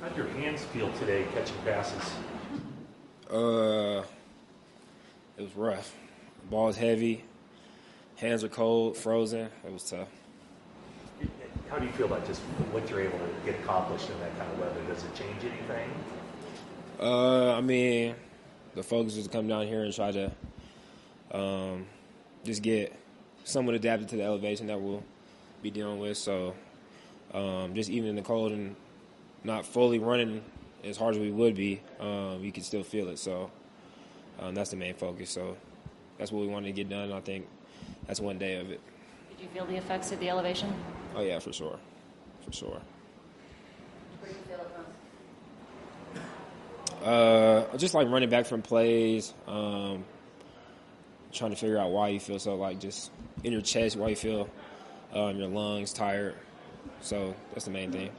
How'd 0.00 0.14
your 0.14 0.28
hands 0.28 0.62
feel 0.64 0.92
today 0.92 1.24
catching 1.32 1.56
passes? 1.64 2.02
Uh, 3.30 4.02
it 5.38 5.42
was 5.42 5.56
rough. 5.56 5.94
The 6.42 6.48
ball 6.48 6.66
was 6.66 6.76
heavy. 6.76 7.24
Hands 8.16 8.44
are 8.44 8.48
cold, 8.48 8.96
frozen. 8.96 9.48
It 9.66 9.72
was 9.72 9.88
tough. 9.88 10.08
How 11.70 11.78
do 11.78 11.86
you 11.86 11.92
feel 11.92 12.06
about 12.06 12.26
just 12.26 12.40
what 12.72 12.88
you're 12.90 13.00
able 13.00 13.18
to 13.18 13.28
get 13.44 13.58
accomplished 13.60 14.10
in 14.10 14.20
that 14.20 14.38
kind 14.38 14.52
of 14.52 14.58
weather? 14.58 14.80
Does 14.86 15.02
it 15.02 15.14
change 15.14 15.42
anything? 15.42 15.90
Uh, 17.00 17.54
I 17.54 17.60
mean, 17.62 18.14
the 18.74 18.82
focus 18.82 19.16
was 19.16 19.24
to 19.24 19.30
come 19.30 19.48
down 19.48 19.66
here 19.66 19.82
and 19.82 19.94
try 19.94 20.12
to 20.12 20.30
um, 21.32 21.86
just 22.44 22.62
get 22.62 22.94
somewhat 23.44 23.74
adapted 23.74 24.10
to 24.10 24.16
the 24.16 24.24
elevation 24.24 24.66
that 24.66 24.80
we'll 24.80 25.02
be 25.62 25.70
dealing 25.70 25.98
with. 25.98 26.18
So, 26.18 26.54
um, 27.32 27.74
just 27.74 27.88
even 27.88 28.10
in 28.10 28.16
the 28.16 28.22
cold 28.22 28.52
and 28.52 28.76
not 29.46 29.64
fully 29.64 29.98
running 29.98 30.42
as 30.84 30.96
hard 30.96 31.14
as 31.14 31.20
we 31.20 31.30
would 31.30 31.54
be, 31.54 31.80
um, 32.00 32.40
you 32.42 32.52
can 32.52 32.62
still 32.62 32.82
feel 32.82 33.08
it. 33.08 33.18
So, 33.18 33.50
um, 34.40 34.54
that's 34.54 34.70
the 34.70 34.76
main 34.76 34.94
focus. 34.94 35.30
So, 35.30 35.56
that's 36.18 36.32
what 36.32 36.40
we 36.40 36.48
wanted 36.48 36.66
to 36.66 36.72
get 36.72 36.88
done. 36.88 37.12
I 37.12 37.20
think 37.20 37.46
that's 38.06 38.20
one 38.20 38.38
day 38.38 38.56
of 38.56 38.70
it. 38.70 38.80
Did 39.30 39.40
you 39.40 39.48
feel 39.48 39.66
the 39.66 39.76
effects 39.76 40.12
of 40.12 40.20
the 40.20 40.28
elevation? 40.28 40.72
Oh 41.14 41.22
yeah, 41.22 41.38
for 41.38 41.52
sure, 41.52 41.78
for 42.44 42.52
sure. 42.52 42.80
Where 44.20 44.30
do 44.30 44.36
you 44.36 44.42
feel 44.42 44.60
it? 47.04 47.06
Uh, 47.06 47.76
just 47.76 47.94
like 47.94 48.08
running 48.08 48.30
back 48.30 48.46
from 48.46 48.62
plays, 48.62 49.32
um, 49.46 50.04
trying 51.32 51.50
to 51.50 51.56
figure 51.56 51.78
out 51.78 51.90
why 51.90 52.08
you 52.08 52.18
feel 52.18 52.38
so 52.38 52.56
like 52.56 52.80
just 52.80 53.10
in 53.44 53.52
your 53.52 53.60
chest, 53.60 53.96
why 53.96 54.08
you 54.08 54.16
feel 54.16 54.48
um, 55.12 55.38
your 55.38 55.48
lungs 55.48 55.92
tired. 55.92 56.34
So 57.00 57.34
that's 57.52 57.66
the 57.66 57.70
main 57.70 57.92
thing. 57.92 58.10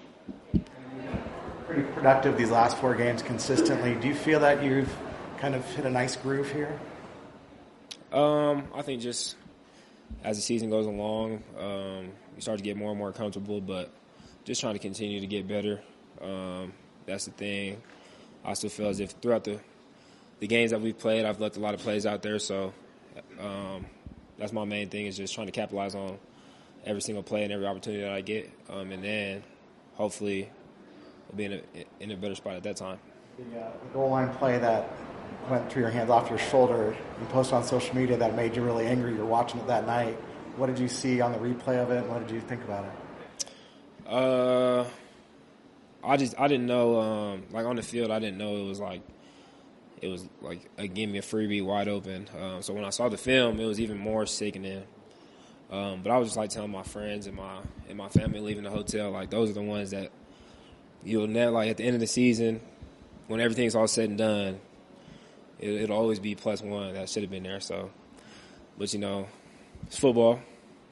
Productive 1.84 2.38
these 2.38 2.52
last 2.52 2.78
four 2.78 2.96
games 2.96 3.22
consistently. 3.22 3.96
Do 3.96 4.08
you 4.08 4.16
feel 4.16 4.40
that 4.42 4.64
you've 4.64 4.94
kind 5.38 5.56
of 5.56 5.66
hit 5.76 5.86
a 5.86 5.90
nice 5.90 6.16
groove 6.16 6.52
here? 6.52 6.80
Um, 8.12 8.68
I 8.74 8.82
think 8.82 9.02
just 9.02 9.36
as 10.24 10.38
the 10.38 10.42
season 10.42 10.70
goes 10.70 10.86
along, 10.86 11.44
um, 11.60 12.12
you 12.36 12.42
start 12.42 12.58
to 12.58 12.64
get 12.64 12.78
more 12.78 12.92
and 12.92 12.98
more 12.98 13.12
comfortable, 13.12 13.62
but 13.62 13.92
just 14.46 14.62
trying 14.62 14.74
to 14.74 14.80
continue 14.80 15.20
to 15.20 15.28
get 15.28 15.48
better. 15.48 15.82
Um, 16.22 16.74
that's 17.06 17.26
the 17.26 17.32
thing. 17.32 17.82
I 18.46 18.54
still 18.54 18.70
feel 18.70 18.88
as 18.88 19.00
if 19.00 19.12
throughout 19.12 19.44
the 19.44 19.60
the 20.40 20.48
games 20.48 20.72
that 20.72 20.80
we've 20.80 20.98
played, 20.98 21.26
I've 21.26 21.40
left 21.40 21.58
a 21.58 21.60
lot 21.60 21.74
of 21.74 21.80
plays 21.80 22.06
out 22.06 22.22
there. 22.22 22.38
So 22.40 22.74
um, 23.40 23.86
that's 24.38 24.54
my 24.54 24.66
main 24.66 24.90
thing 24.90 25.08
is 25.08 25.18
just 25.18 25.34
trying 25.34 25.48
to 25.48 25.52
capitalize 25.52 25.96
on 25.96 26.20
every 26.86 27.02
single 27.02 27.24
play 27.24 27.44
and 27.44 27.52
every 27.52 27.66
opportunity 27.66 28.04
that 28.04 28.12
I 28.12 28.22
get, 28.22 28.52
um, 28.70 28.92
and 28.92 29.04
then 29.04 29.44
hopefully 29.96 30.50
be 31.36 31.46
in 31.46 31.54
a 31.54 31.62
in 32.00 32.12
a 32.12 32.18
better 32.18 32.36
spot 32.36 32.56
at 32.56 32.64
that 32.64 32.78
time. 32.78 33.00
The, 33.38 33.60
uh, 33.60 33.72
the 33.84 33.94
goal 33.94 34.10
line 34.10 34.30
play 34.36 34.58
that 34.58 34.90
went 35.50 35.72
through 35.72 35.84
your 35.84 35.92
hands 35.92 36.10
off 36.10 36.30
your 36.30 36.40
shoulder, 36.40 36.96
you 37.20 37.26
posted 37.28 37.56
on 37.56 37.64
social 37.64 37.96
media 37.96 38.18
that 38.18 38.36
made 38.36 38.56
you 38.56 38.64
really 38.64 38.86
angry. 38.86 39.14
You're 39.14 39.26
watching 39.26 39.60
it 39.60 39.68
that 39.68 39.86
night. 39.86 40.16
What 40.58 40.68
did 40.68 40.80
you 40.80 40.88
see 40.88 41.22
on 41.22 41.32
the 41.32 41.38
replay 41.38 41.82
of 41.82 41.92
it, 41.92 41.98
and 41.98 42.10
what 42.10 42.26
did 42.26 42.34
you 42.34 42.42
think 42.42 42.64
about 42.64 42.86
it? 42.86 42.92
Uh, 44.08 44.86
I 46.04 46.18
just 46.18 46.40
I 46.40 46.48
didn't 46.48 46.66
know 46.66 47.00
um, 47.00 47.44
like 47.52 47.66
on 47.66 47.76
the 47.76 47.82
field 47.82 48.12
I 48.12 48.20
didn't 48.20 48.38
know 48.38 48.56
it 48.56 48.68
was 48.68 48.80
like 48.80 49.02
it 50.02 50.08
was 50.08 50.28
like 50.42 50.70
a 50.78 50.88
give 50.88 51.10
me 51.10 51.20
a 51.20 51.22
freebie 51.22 51.64
wide 51.64 51.88
open. 51.88 52.30
Um, 52.40 52.62
so 52.62 52.74
when 52.74 52.86
I 52.86 52.90
saw 52.90 53.10
the 53.10 53.18
film, 53.18 53.60
it 53.60 53.66
was 53.66 53.80
even 53.80 53.98
more 53.98 54.26
sickening. 54.26 54.84
Um, 55.70 56.02
but 56.02 56.12
I 56.12 56.18
was 56.18 56.30
just 56.30 56.38
like 56.38 56.50
telling 56.50 56.72
my 56.72 56.84
friends 56.84 57.28
and 57.28 57.36
my 57.36 57.60
and 57.90 57.98
my 57.98 58.08
family 58.08 58.40
leaving 58.40 58.64
the 58.64 58.70
hotel 58.70 59.12
like 59.12 59.30
those 59.30 59.50
are 59.50 59.54
the 59.54 59.62
ones 59.62 59.92
that 59.92 60.12
you'll 61.04 61.28
never 61.28 61.52
like 61.52 61.70
at 61.70 61.78
the 61.78 61.84
end 61.84 61.96
of 61.96 62.00
the 62.00 62.08
season 62.08 62.62
when 63.28 63.40
everything's 63.40 63.76
all 63.76 63.88
said 63.88 64.10
and 64.10 64.18
done. 64.18 64.60
It, 65.60 65.70
it'll 65.70 65.98
always 65.98 66.20
be 66.20 66.36
plus 66.36 66.62
one 66.62 66.94
that 66.94 67.10
should 67.10 67.24
have 67.24 67.32
been 67.32 67.44
there. 67.44 67.60
So, 67.60 67.92
but 68.78 68.94
you 68.94 69.00
know, 69.00 69.28
it's 69.86 69.98
football. 69.98 70.40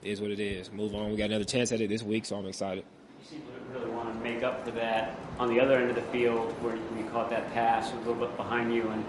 It 0.02 0.10
is 0.12 0.22
what 0.22 0.32
it 0.32 0.40
is. 0.40 0.72
Move 0.72 0.94
on. 0.94 1.10
We 1.12 1.18
got 1.18 1.26
another 1.26 1.46
chance 1.46 1.72
at 1.72 1.82
it 1.82 1.90
this 1.90 2.04
week, 2.04 2.26
so 2.26 2.38
I'm 2.38 2.46
excited. 2.46 2.84
You 3.22 3.38
seem 3.38 3.42
to 3.42 3.80
really 3.80 3.92
want 3.92 4.14
to 4.14 4.24
make 4.24 4.44
up 4.44 4.64
for 4.64 4.72
that 4.72 5.18
on 5.40 5.50
the 5.50 5.60
other 5.60 5.78
end 5.78 5.90
of 5.90 5.96
the 5.96 6.02
field 6.04 6.52
where 6.62 6.76
you 6.76 7.10
caught 7.12 7.30
that 7.32 7.52
pass 7.54 7.92
a 7.92 7.96
little 7.98 8.16
bit 8.16 8.36
behind 8.38 8.74
you, 8.74 8.88
and 8.90 9.04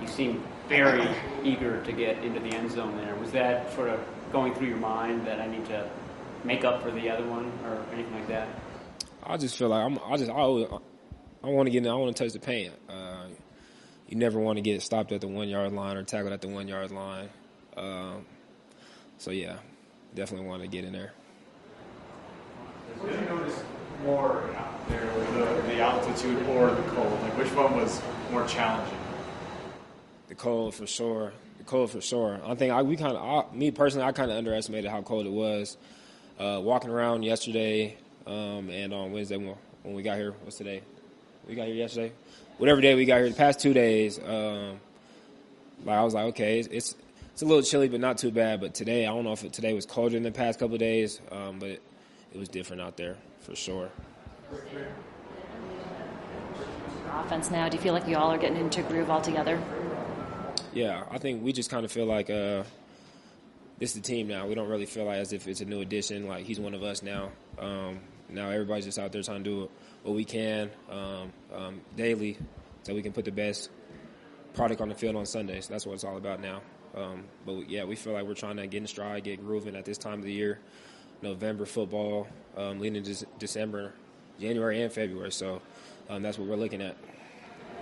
you 0.00 0.06
seem 0.08 0.42
very 0.68 1.08
eager 1.42 1.82
to 1.84 1.92
get 1.92 2.22
into 2.22 2.40
the 2.40 2.48
end 2.48 2.70
zone 2.70 2.96
there. 2.96 3.14
Was 3.16 3.32
that 3.32 3.72
sort 3.74 3.88
of 3.88 4.00
going 4.32 4.54
through 4.54 4.68
your 4.68 4.78
mind 4.78 5.26
that 5.26 5.40
I 5.40 5.46
need 5.46 5.64
to 5.66 5.88
make 6.44 6.64
up 6.64 6.82
for 6.82 6.90
the 6.90 7.08
other 7.10 7.24
one 7.26 7.50
or 7.64 7.84
anything 7.92 8.14
like 8.14 8.28
that? 8.28 8.48
I 9.28 9.36
just 9.36 9.56
feel 9.56 9.68
like 9.68 9.84
I'm. 9.84 9.98
I 10.04 10.16
just 10.16 10.30
I, 10.30 10.34
always, 10.34 10.66
I 11.42 11.48
want 11.48 11.66
to 11.66 11.70
get. 11.70 11.84
In, 11.84 11.90
I 11.90 11.94
want 11.94 12.16
to 12.16 12.22
touch 12.22 12.32
the 12.32 12.38
paint. 12.38 12.72
Uh, 12.88 13.26
you 14.08 14.16
never 14.16 14.38
want 14.38 14.56
to 14.56 14.62
get 14.62 14.82
stopped 14.82 15.10
at 15.10 15.20
the 15.20 15.26
one 15.26 15.48
yard 15.48 15.72
line 15.72 15.96
or 15.96 16.04
tackled 16.04 16.32
at 16.32 16.40
the 16.40 16.48
one 16.48 16.68
yard 16.68 16.92
line. 16.92 17.28
Um, 17.76 18.24
so 19.18 19.32
yeah, 19.32 19.56
definitely 20.14 20.46
want 20.46 20.62
to 20.62 20.68
get 20.68 20.84
in 20.84 20.92
there. 20.92 21.12
What 22.98 23.10
did 23.10 23.20
you 23.20 23.26
notice 23.26 23.62
more 24.04 24.44
out 24.54 24.88
there, 24.88 25.04
the, 25.04 25.62
the 25.68 25.80
altitude 25.80 26.46
or 26.48 26.70
the 26.70 26.82
cold? 26.82 27.20
Like, 27.22 27.36
which 27.36 27.52
one 27.52 27.76
was 27.76 28.00
more 28.30 28.46
challenging? 28.46 28.98
The 30.28 30.36
cold 30.36 30.74
for 30.74 30.86
sure. 30.86 31.32
The 31.58 31.64
cold 31.64 31.90
for 31.90 32.00
sure. 32.00 32.40
I 32.44 32.54
think 32.54 32.72
I, 32.72 32.82
we 32.82 32.96
kind 32.96 33.16
of, 33.16 33.54
me 33.54 33.72
personally, 33.72 34.06
I 34.06 34.12
kind 34.12 34.30
of 34.30 34.36
underestimated 34.36 34.90
how 34.90 35.02
cold 35.02 35.26
it 35.26 35.32
was. 35.32 35.76
Uh, 36.38 36.60
walking 36.62 36.90
around 36.90 37.22
yesterday 37.22 37.96
um, 38.26 38.70
and 38.70 38.92
on 38.92 39.12
Wednesday 39.12 39.36
when, 39.36 39.54
we 39.84 40.02
got 40.02 40.16
here. 40.16 40.34
What's 40.42 40.56
today? 40.56 40.82
We 41.46 41.54
got 41.54 41.66
here 41.66 41.76
yesterday. 41.76 42.12
Whatever 42.58 42.80
day 42.80 42.94
we 42.94 43.04
got 43.04 43.18
here, 43.18 43.28
the 43.28 43.36
past 43.36 43.60
two 43.60 43.72
days, 43.72 44.18
um, 44.18 44.80
like 45.84 45.96
I 45.96 46.02
was 46.02 46.14
like, 46.14 46.24
okay, 46.26 46.58
it's, 46.58 46.68
it's 46.68 46.96
it's 47.32 47.42
a 47.42 47.44
little 47.44 47.62
chilly, 47.62 47.88
but 47.88 48.00
not 48.00 48.16
too 48.18 48.30
bad. 48.30 48.60
But 48.60 48.74
today, 48.74 49.06
I 49.06 49.10
don't 49.10 49.22
know 49.22 49.32
if 49.32 49.44
it, 49.44 49.52
today 49.52 49.74
was 49.74 49.84
colder 49.84 50.14
than 50.14 50.22
the 50.22 50.32
past 50.32 50.58
couple 50.58 50.74
of 50.74 50.80
days, 50.80 51.20
um, 51.30 51.58
but 51.58 51.68
it, 51.68 51.82
it 52.32 52.38
was 52.38 52.48
different 52.48 52.80
out 52.80 52.96
there 52.96 53.16
for 53.40 53.54
sure. 53.54 53.90
Offense 57.12 57.50
now. 57.50 57.68
Do 57.68 57.76
you 57.76 57.82
feel 57.82 57.92
like 57.92 58.08
you 58.08 58.16
all 58.16 58.30
are 58.30 58.38
getting 58.38 58.56
into 58.56 58.80
a 58.80 58.88
groove 58.88 59.10
altogether? 59.10 59.62
Yeah, 60.72 61.04
I 61.10 61.18
think 61.18 61.42
we 61.42 61.52
just 61.52 61.70
kind 61.70 61.84
of 61.84 61.92
feel 61.92 62.06
like 62.06 62.30
uh, 62.30 62.64
this 63.78 63.94
is 63.94 63.94
the 63.94 64.00
team 64.00 64.28
now. 64.28 64.46
We 64.46 64.54
don't 64.54 64.68
really 64.68 64.86
feel 64.86 65.04
like 65.04 65.18
as 65.18 65.32
if 65.32 65.46
it's 65.46 65.60
a 65.60 65.64
new 65.64 65.80
addition. 65.80 66.26
Like 66.26 66.46
he's 66.46 66.58
one 66.58 66.74
of 66.74 66.82
us 66.82 67.02
now. 67.02 67.30
Um, 67.58 68.00
now 68.28 68.50
everybody's 68.50 68.84
just 68.84 68.98
out 68.98 69.12
there 69.12 69.22
trying 69.22 69.44
to 69.44 69.50
do 69.50 69.70
what 70.02 70.14
we 70.14 70.24
can 70.24 70.70
um, 70.90 71.32
um, 71.54 71.80
daily, 71.96 72.38
so 72.82 72.94
we 72.94 73.02
can 73.02 73.12
put 73.12 73.24
the 73.24 73.32
best 73.32 73.70
product 74.54 74.80
on 74.80 74.88
the 74.88 74.94
field 74.94 75.16
on 75.16 75.26
Sundays. 75.26 75.68
That's 75.68 75.86
what 75.86 75.94
it's 75.94 76.04
all 76.04 76.16
about 76.16 76.40
now. 76.40 76.62
Um, 76.94 77.24
but 77.44 77.68
yeah, 77.68 77.84
we 77.84 77.94
feel 77.94 78.14
like 78.14 78.24
we're 78.24 78.34
trying 78.34 78.56
to 78.56 78.66
get 78.66 78.80
in 78.80 78.86
stride, 78.86 79.24
get 79.24 79.44
grooving 79.44 79.76
at 79.76 79.84
this 79.84 79.98
time 79.98 80.20
of 80.20 80.24
the 80.24 80.32
year. 80.32 80.60
November 81.22 81.64
football, 81.64 82.26
um, 82.56 82.78
leading 82.78 83.04
into 83.04 83.26
December, 83.38 83.92
January, 84.38 84.82
and 84.82 84.92
February. 84.92 85.32
So 85.32 85.62
um, 86.08 86.22
that's 86.22 86.38
what 86.38 86.48
we're 86.48 86.56
looking 86.56 86.82
at. 86.82 86.96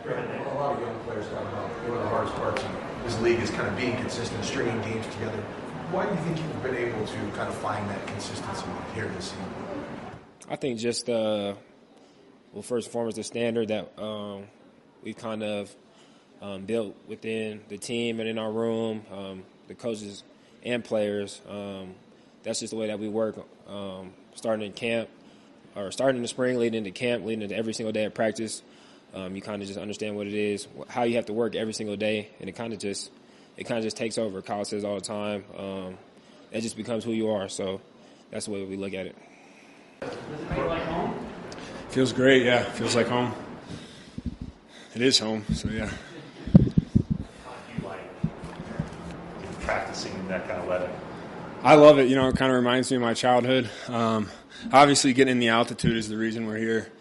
A 0.05 0.55
lot 0.55 0.77
of 0.77 0.81
young 0.81 0.99
players 1.01 1.27
talk 1.29 1.41
about 1.41 1.71
one 1.89 1.97
of 1.97 2.03
the 2.03 2.09
hardest 2.09 2.35
parts 2.37 2.63
in 2.63 2.71
this 3.05 3.19
league 3.21 3.41
is 3.41 3.51
kind 3.51 3.69
of 3.69 3.77
being 3.77 3.97
consistent, 3.97 4.45
stringing 4.45 4.81
games 4.83 5.07
together. 5.15 5.39
Why 5.91 6.07
do 6.07 6.13
you 6.13 6.21
think 6.21 6.39
you've 6.39 6.63
been 6.63 6.77
able 6.77 7.07
to 7.07 7.17
kind 7.37 7.49
of 7.49 7.55
find 7.57 7.89
that 7.91 8.07
consistency 8.07 8.67
here 8.95 9.09
this 9.17 9.27
season? 9.31 10.04
I 10.49 10.57
think 10.57 10.79
just 10.79 11.09
uh, 11.09 11.55
well, 12.53 12.63
first 12.63 12.89
and 12.89 12.93
foremost, 12.93 13.17
the 13.17 13.25
standard 13.25 13.69
that 13.69 13.99
um, 13.99 14.45
we 15.03 15.15
kind 15.15 15.43
of 15.43 15.75
um, 16.43 16.67
built 16.67 16.95
within 17.09 17.63
the 17.69 17.79
team 17.79 18.21
and 18.21 18.29
in 18.29 18.39
our 18.39 18.53
room, 18.53 19.03
um, 19.11 19.43
the 19.69 19.75
coaches 19.75 20.23
and 20.63 20.85
players. 20.85 21.41
Um, 21.49 21.95
that's 22.43 22.61
just 22.61 22.73
the 22.73 22.77
way 22.77 22.89
that 22.89 22.99
we 22.99 23.09
work. 23.09 23.37
Um, 23.67 24.13
starting 24.35 24.67
in 24.67 24.73
camp, 24.73 25.09
or 25.75 25.91
starting 25.91 26.17
in 26.17 26.23
the 26.23 26.29
spring, 26.29 26.59
leading 26.59 26.79
into 26.79 26.91
camp, 26.91 27.25
leading 27.25 27.43
into 27.43 27.57
every 27.57 27.73
single 27.73 27.93
day 27.93 28.05
of 28.05 28.15
practice. 28.15 28.63
Um, 29.15 29.35
you 29.35 29.41
kind 29.41 29.63
of 29.63 29.69
just 29.69 29.81
understand 29.81 30.17
what 30.17 30.27
it 30.27 30.35
is, 30.35 30.69
how 30.89 31.05
you 31.05 31.17
have 31.17 31.27
to 31.27 31.33
work 31.33 31.55
every 31.55 31.73
single 31.73 31.97
day, 31.97 32.29
and 32.41 32.49
it 32.49 32.53
kind 32.53 32.73
of 32.73 32.79
just 32.79 33.11
it 33.57 33.65
kind 33.65 33.79
of 33.79 33.85
just 33.85 33.97
takes 33.97 34.19
over. 34.19 34.43
Kyle 34.43 34.65
says 34.65 34.85
all 34.85 34.97
the 34.97 35.01
time, 35.01 35.45
um, 35.57 35.99
it 36.53 36.61
just 36.61 36.77
becomes 36.77 37.05
who 37.05 37.13
you 37.13 37.31
are. 37.31 37.49
So 37.49 37.81
that's 38.31 38.47
the 38.47 38.53
way 38.53 38.65
we 38.65 38.77
look 38.77 38.93
at 38.93 39.07
it. 39.07 39.17
Does 40.05 40.15
it 40.15 40.55
feel 40.55 40.67
like 40.67 40.83
home? 40.85 41.27
Feels 41.91 42.13
great, 42.13 42.45
yeah. 42.45 42.63
Feels 42.63 42.95
like 42.97 43.09
home. 43.09 43.33
It 44.95 45.03
is 45.03 45.19
home, 45.19 45.45
so 45.53 45.69
yeah. 45.69 45.91
You 46.59 46.73
like 47.83 48.01
practicing 49.61 50.15
in 50.15 50.29
that 50.29 50.47
kind 50.49 50.61
of 50.61 50.69
weather? 50.69 50.91
I 51.63 51.75
love 51.77 51.99
it. 51.99 52.09
You 52.09 52.17
know, 52.17 52.29
it 52.29 52.37
kind 52.37 52.53
of 52.53 52.57
reminds 52.57 52.91
me 52.91 52.97
of 52.97 53.03
my 53.03 53.15
childhood. 53.15 53.71
Um, 53.89 54.29
obviously, 54.73 55.13
getting 55.13 55.33
in 55.33 55.39
the 55.39 55.49
altitude 55.49 55.97
is 55.97 56.09
the 56.09 56.17
reason 56.17 56.47
we're 56.47 56.59
here. 56.59 56.93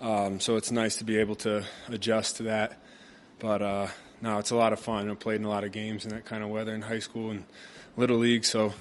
Um, 0.00 0.40
so 0.40 0.56
it's 0.56 0.70
nice 0.70 0.96
to 0.96 1.04
be 1.04 1.18
able 1.18 1.34
to 1.36 1.64
adjust 1.88 2.36
to 2.36 2.44
that. 2.44 2.80
But 3.38 3.62
uh, 3.62 3.86
no, 4.22 4.38
it's 4.38 4.52
a 4.52 4.56
lot 4.56 4.72
of 4.72 4.80
fun. 4.80 5.10
I 5.10 5.14
played 5.14 5.40
in 5.40 5.44
a 5.44 5.48
lot 5.48 5.64
of 5.64 5.72
games 5.72 6.04
in 6.04 6.12
that 6.12 6.24
kind 6.24 6.42
of 6.42 6.50
weather 6.50 6.74
in 6.74 6.82
high 6.82 6.98
school 6.98 7.30
and 7.30 7.44
little 7.96 8.18
league, 8.18 8.44
so 8.44 8.72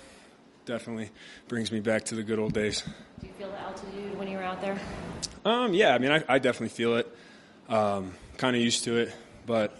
definitely 0.65 1.10
brings 1.48 1.71
me 1.71 1.80
back 1.80 2.06
to 2.06 2.15
the 2.15 2.24
good 2.24 2.39
old 2.39 2.54
days. 2.54 2.83
Do 3.19 3.27
you 3.27 3.33
feel 3.33 3.50
the 3.50 3.60
altitude 3.60 4.18
when 4.18 4.27
you 4.27 4.38
were 4.38 4.44
out 4.44 4.62
there? 4.62 4.80
Um, 5.45 5.74
yeah, 5.74 5.94
I 5.94 5.98
mean, 5.98 6.12
I, 6.12 6.24
I 6.27 6.39
definitely 6.39 6.69
feel 6.69 6.95
it. 6.98 7.18
Um, 7.69 8.13
kind 8.38 8.56
of 8.56 8.62
used 8.62 8.83
to 8.86 8.98
it, 8.98 9.15
but 9.45 9.77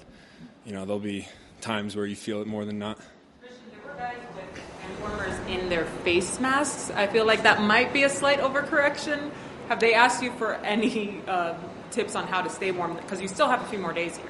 you 0.66 0.74
know, 0.74 0.86
there'll 0.86 1.00
be 1.00 1.28
times 1.62 1.96
where 1.96 2.06
you 2.06 2.16
feel 2.16 2.42
it 2.42 2.48
more 2.48 2.66
than 2.66 2.80
not. 2.80 2.98
Christian, 3.42 3.60
there 3.72 3.92
were 3.92 3.98
guys 3.98 4.18
with 4.36 5.00
warmers 5.00 5.38
in 5.48 5.70
their 5.70 5.86
face 5.86 6.40
masks. 6.40 6.92
I 6.92 7.08
feel 7.08 7.26
like 7.26 7.44
that 7.44 7.62
might 7.62 7.94
be 7.94 8.04
a 8.04 8.10
slight 8.10 8.40
overcorrection. 8.40 9.32
Have 9.70 9.80
they 9.80 9.94
asked 9.94 10.22
you 10.22 10.32
for 10.34 10.56
any 10.56 11.22
uh, 11.28 11.56
tips 11.92 12.16
on 12.16 12.28
how 12.28 12.42
to 12.42 12.50
stay 12.50 12.72
warm? 12.72 12.96
Because 12.96 13.22
you 13.22 13.28
still 13.28 13.48
have 13.48 13.62
a 13.62 13.66
few 13.66 13.80
more 13.80 13.94
days 13.94 14.18
here. 14.18 14.30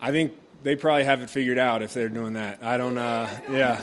I 0.00 0.10
think 0.10 0.32
they 0.62 0.76
probably 0.76 1.04
have 1.04 1.22
it 1.22 1.30
figured 1.30 1.58
out 1.58 1.82
if 1.82 1.94
they're 1.94 2.08
doing 2.08 2.34
that. 2.34 2.58
I 2.62 2.76
don't, 2.76 2.96
uh, 2.96 3.28
yeah. 3.50 3.80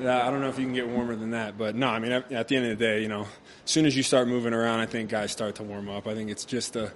yeah, 0.00 0.26
I 0.26 0.30
don't 0.30 0.40
know 0.40 0.48
if 0.48 0.58
you 0.58 0.64
can 0.64 0.74
get 0.74 0.88
warmer 0.88 1.16
than 1.16 1.30
that, 1.30 1.58
but 1.58 1.74
no, 1.74 1.88
I 1.88 1.98
mean, 1.98 2.12
at, 2.12 2.30
at 2.32 2.48
the 2.48 2.56
end 2.56 2.66
of 2.66 2.78
the 2.78 2.84
day, 2.84 3.02
you 3.02 3.08
know, 3.08 3.22
as 3.22 3.70
soon 3.70 3.86
as 3.86 3.96
you 3.96 4.02
start 4.02 4.28
moving 4.28 4.54
around, 4.54 4.80
I 4.80 4.86
think 4.86 5.10
guys 5.10 5.32
start 5.32 5.56
to 5.56 5.62
warm 5.62 5.88
up. 5.88 6.06
I 6.06 6.14
think 6.14 6.30
it's 6.30 6.44
just 6.44 6.76
a, 6.76 6.92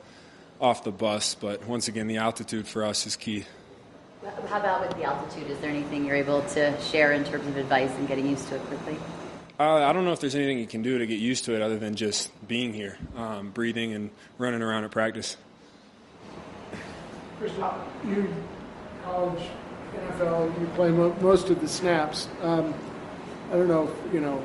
off 0.60 0.84
the 0.84 0.92
bus, 0.92 1.34
but 1.34 1.66
once 1.66 1.88
again, 1.88 2.06
the 2.06 2.18
altitude 2.18 2.66
for 2.68 2.84
us 2.84 3.06
is 3.06 3.16
key. 3.16 3.44
How 4.48 4.60
about 4.60 4.86
with 4.86 4.96
the 4.96 5.04
altitude? 5.04 5.50
Is 5.50 5.58
there 5.60 5.70
anything 5.70 6.04
you're 6.04 6.16
able 6.16 6.42
to 6.42 6.80
share 6.82 7.12
in 7.12 7.24
terms 7.24 7.46
of 7.46 7.56
advice 7.56 7.90
and 7.96 8.06
getting 8.06 8.28
used 8.28 8.48
to 8.48 8.56
it 8.56 8.62
quickly? 8.62 8.96
Uh, 9.58 9.84
I 9.84 9.92
don't 9.92 10.04
know 10.04 10.12
if 10.12 10.20
there's 10.20 10.34
anything 10.34 10.58
you 10.58 10.66
can 10.66 10.82
do 10.82 10.98
to 10.98 11.06
get 11.06 11.18
used 11.18 11.44
to 11.46 11.54
it 11.54 11.62
other 11.62 11.78
than 11.78 11.94
just 11.94 12.30
being 12.46 12.72
here, 12.72 12.98
um, 13.16 13.50
breathing, 13.50 13.92
and 13.92 14.10
running 14.38 14.62
around 14.62 14.84
at 14.84 14.90
practice. 14.90 15.36
Christian, 17.38 17.64
you 18.06 18.34
college, 19.04 19.42
NFL, 19.94 20.60
you 20.60 20.66
play 20.68 20.90
mo- 20.90 21.16
most 21.20 21.50
of 21.50 21.60
the 21.60 21.68
snaps. 21.68 22.28
Um, 22.42 22.74
I 23.50 23.54
don't 23.54 23.68
know, 23.68 23.88
if, 23.88 24.14
you 24.14 24.20
know, 24.20 24.42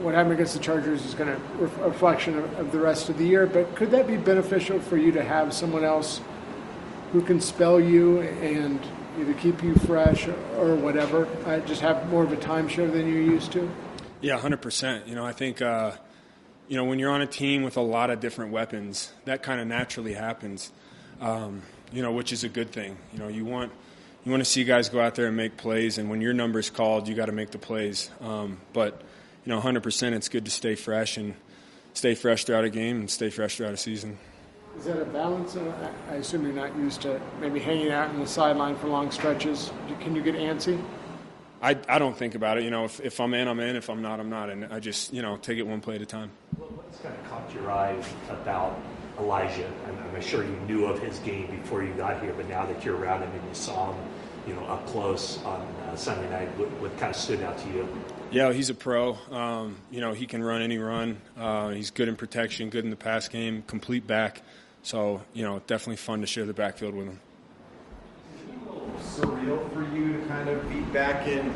what 0.00 0.14
happened 0.14 0.34
against 0.34 0.54
the 0.54 0.60
Chargers 0.60 1.04
is 1.04 1.14
going 1.14 1.28
to 1.28 1.40
ref- 1.58 1.78
reflection 1.78 2.38
of, 2.38 2.58
of 2.58 2.72
the 2.72 2.78
rest 2.78 3.08
of 3.08 3.18
the 3.18 3.24
year. 3.26 3.46
But 3.46 3.74
could 3.76 3.90
that 3.90 4.06
be 4.06 4.16
beneficial 4.16 4.80
for 4.80 4.96
you 4.96 5.12
to 5.12 5.22
have 5.22 5.52
someone 5.52 5.84
else 5.84 6.20
who 7.12 7.22
can 7.22 7.40
spell 7.40 7.78
you 7.78 8.20
and 8.20 8.80
either 9.20 9.34
keep 9.34 9.62
you 9.62 9.74
fresh 9.74 10.26
or, 10.26 10.34
or 10.56 10.74
whatever? 10.74 11.26
Uh, 11.44 11.60
just 11.60 11.80
have 11.82 12.08
more 12.10 12.24
of 12.24 12.32
a 12.32 12.36
timeshare 12.36 12.90
than 12.90 13.06
you're 13.06 13.22
used 13.22 13.52
to. 13.52 13.70
Yeah, 14.20 14.38
hundred 14.38 14.62
percent. 14.62 15.08
You 15.08 15.14
know, 15.14 15.26
I 15.26 15.32
think 15.32 15.60
uh, 15.60 15.92
you 16.68 16.76
know 16.76 16.84
when 16.84 16.98
you're 16.98 17.10
on 17.10 17.22
a 17.22 17.26
team 17.26 17.62
with 17.62 17.76
a 17.76 17.80
lot 17.82 18.08
of 18.10 18.20
different 18.20 18.52
weapons, 18.52 19.12
that 19.24 19.42
kind 19.42 19.60
of 19.60 19.66
naturally 19.66 20.14
happens. 20.14 20.72
Um, 21.20 21.62
you 21.92 22.02
know, 22.02 22.12
which 22.12 22.32
is 22.32 22.44
a 22.44 22.48
good 22.48 22.70
thing. 22.70 22.96
You 23.12 23.18
know, 23.18 23.28
you 23.28 23.44
want 23.44 23.72
you 24.24 24.30
want 24.30 24.40
to 24.40 24.48
see 24.48 24.64
guys 24.64 24.88
go 24.88 25.00
out 25.00 25.14
there 25.14 25.26
and 25.26 25.36
make 25.36 25.56
plays, 25.56 25.98
and 25.98 26.08
when 26.08 26.20
your 26.20 26.32
number's 26.32 26.70
called, 26.70 27.08
you 27.08 27.14
got 27.14 27.26
to 27.26 27.32
make 27.32 27.50
the 27.50 27.58
plays. 27.58 28.10
Um, 28.20 28.60
but 28.72 29.02
you 29.44 29.52
know, 29.52 29.60
hundred 29.60 29.82
percent, 29.82 30.14
it's 30.14 30.28
good 30.28 30.44
to 30.44 30.50
stay 30.50 30.74
fresh 30.74 31.16
and 31.16 31.34
stay 31.94 32.14
fresh 32.14 32.44
throughout 32.44 32.64
a 32.64 32.70
game 32.70 33.00
and 33.00 33.10
stay 33.10 33.30
fresh 33.30 33.56
throughout 33.56 33.74
a 33.74 33.76
season. 33.76 34.18
Is 34.78 34.86
that 34.86 35.00
a 35.00 35.04
balance? 35.04 35.56
I 35.56 35.90
I 36.10 36.14
assume 36.14 36.44
you're 36.44 36.54
not 36.54 36.74
used 36.76 37.02
to 37.02 37.20
maybe 37.40 37.60
hanging 37.60 37.92
out 37.92 38.08
on 38.08 38.20
the 38.20 38.26
sideline 38.26 38.76
for 38.76 38.88
long 38.88 39.10
stretches. 39.10 39.70
Can 40.00 40.16
you 40.16 40.22
get 40.22 40.34
antsy? 40.34 40.82
I, 41.60 41.78
I 41.88 42.00
don't 42.00 42.16
think 42.16 42.34
about 42.34 42.58
it. 42.58 42.64
You 42.64 42.70
know, 42.70 42.84
if, 42.84 42.98
if 43.00 43.20
I'm 43.20 43.34
in, 43.34 43.46
I'm 43.46 43.60
in. 43.60 43.76
If 43.76 43.88
I'm 43.88 44.02
not, 44.02 44.18
I'm 44.18 44.28
not. 44.28 44.50
And 44.50 44.64
I 44.72 44.80
just, 44.80 45.12
you 45.12 45.22
know, 45.22 45.36
take 45.36 45.58
it 45.58 45.62
one 45.66 45.80
play 45.80 45.94
at 45.94 46.02
a 46.02 46.06
time. 46.06 46.32
What's 46.56 46.98
kind 46.98 47.14
of 47.14 47.30
caught 47.30 47.54
your 47.54 47.70
eye 47.70 48.02
about 48.28 48.76
Elijah? 49.18 49.70
I'm, 49.86 50.14
I'm 50.14 50.20
sure 50.20 50.44
you 50.44 50.56
knew 50.66 50.86
of 50.86 51.00
his 51.00 51.18
game 51.20 51.50
before 51.50 51.82
you 51.82 51.92
got 51.94 52.22
here, 52.22 52.32
but 52.34 52.48
now 52.48 52.66
that 52.66 52.84
you're 52.84 52.96
around 52.96 53.22
him 53.22 53.30
and 53.30 53.48
you 53.48 53.54
saw 53.54 53.92
him, 53.92 54.04
you 54.46 54.54
know, 54.54 54.64
up 54.64 54.86
close 54.86 55.42
on 55.44 55.60
uh, 55.60 55.96
Sunday 55.96 56.28
night, 56.30 56.48
what, 56.58 56.68
what 56.80 56.96
kind 56.98 57.10
of 57.10 57.16
stood 57.16 57.42
out 57.42 57.58
to 57.58 57.68
you? 57.68 57.88
Yeah, 58.30 58.52
he's 58.52 58.70
a 58.70 58.74
pro. 58.74 59.14
Um, 59.30 59.76
you 59.90 60.00
know, 60.00 60.12
he 60.14 60.26
can 60.26 60.42
run 60.42 60.62
any 60.62 60.78
run. 60.78 61.20
Uh, 61.36 61.70
he's 61.70 61.90
good 61.90 62.08
in 62.08 62.16
protection, 62.16 62.70
good 62.70 62.84
in 62.84 62.90
the 62.90 62.96
pass 62.96 63.28
game, 63.28 63.62
complete 63.66 64.06
back. 64.06 64.42
So, 64.82 65.22
you 65.32 65.44
know, 65.44 65.60
definitely 65.66 65.96
fun 65.96 66.22
to 66.22 66.26
share 66.26 66.44
the 66.44 66.54
backfield 66.54 66.94
with 66.94 67.06
him. 67.06 67.20
surreal 68.98 69.72
for 69.72 69.82
you 69.94 70.18
to 70.18 70.26
kind 70.26 70.48
of 70.48 70.68
be 70.68 70.80
back 70.92 71.28
in 71.28 71.52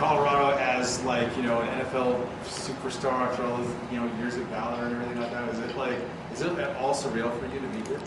Colorado 0.00 0.56
as 0.56 1.04
like 1.04 1.36
you 1.36 1.42
know 1.42 1.60
an 1.60 1.84
NFL 1.84 2.26
superstar 2.44 3.12
after 3.12 3.44
all 3.44 3.58
those 3.58 3.70
you 3.92 4.00
know 4.00 4.10
years 4.16 4.34
at 4.34 4.46
Valor 4.46 4.86
and 4.86 4.94
everything 4.94 5.20
like 5.20 5.30
that? 5.30 5.46
Is 5.50 5.58
it 5.58 5.76
like 5.76 5.98
is 6.32 6.40
it 6.40 6.58
at 6.58 6.74
all 6.76 6.94
surreal 6.94 7.38
for 7.38 7.44
you 7.54 7.60
to 7.60 7.68
be 7.68 7.86
here? 7.86 8.00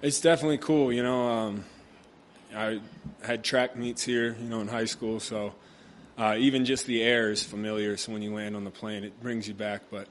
It's 0.00 0.22
definitely 0.22 0.56
cool. 0.56 0.90
You 0.90 1.02
know, 1.02 1.28
um, 1.28 1.64
I 2.56 2.80
had 3.22 3.44
track 3.44 3.76
meets 3.76 4.02
here, 4.02 4.38
you 4.40 4.48
know, 4.48 4.62
in 4.62 4.68
high 4.68 4.86
school. 4.86 5.20
So 5.20 5.52
uh, 6.16 6.36
even 6.38 6.64
just 6.64 6.86
the 6.86 7.02
air 7.02 7.30
is 7.30 7.42
familiar. 7.42 7.98
So 7.98 8.12
when 8.12 8.22
you 8.22 8.32
land 8.32 8.56
on 8.56 8.64
the 8.64 8.70
plane, 8.70 9.04
it 9.04 9.20
brings 9.20 9.46
you 9.46 9.52
back. 9.52 9.82
But 9.90 10.08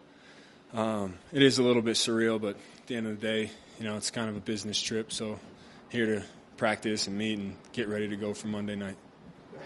um, 0.71 1.15
it 1.33 1.41
is 1.41 1.57
a 1.57 1.63
little 1.63 1.81
bit 1.81 1.95
surreal. 1.95 2.39
But 2.39 2.57
at 2.77 2.87
the 2.87 2.95
end 2.95 3.07
of 3.07 3.19
the 3.19 3.25
day, 3.25 3.49
you 3.79 3.85
know, 3.85 3.97
it's 3.97 4.11
kind 4.11 4.29
of 4.29 4.37
a 4.37 4.41
business 4.41 4.79
trip. 4.79 5.11
So 5.11 5.39
here 5.89 6.05
to 6.05 6.23
practice 6.57 7.07
and 7.07 7.17
meet 7.17 7.39
and 7.39 7.55
get 7.73 7.87
ready 7.87 8.07
to 8.07 8.15
go 8.15 8.35
for 8.35 8.49
Monday 8.49 8.75
night. 8.75 8.97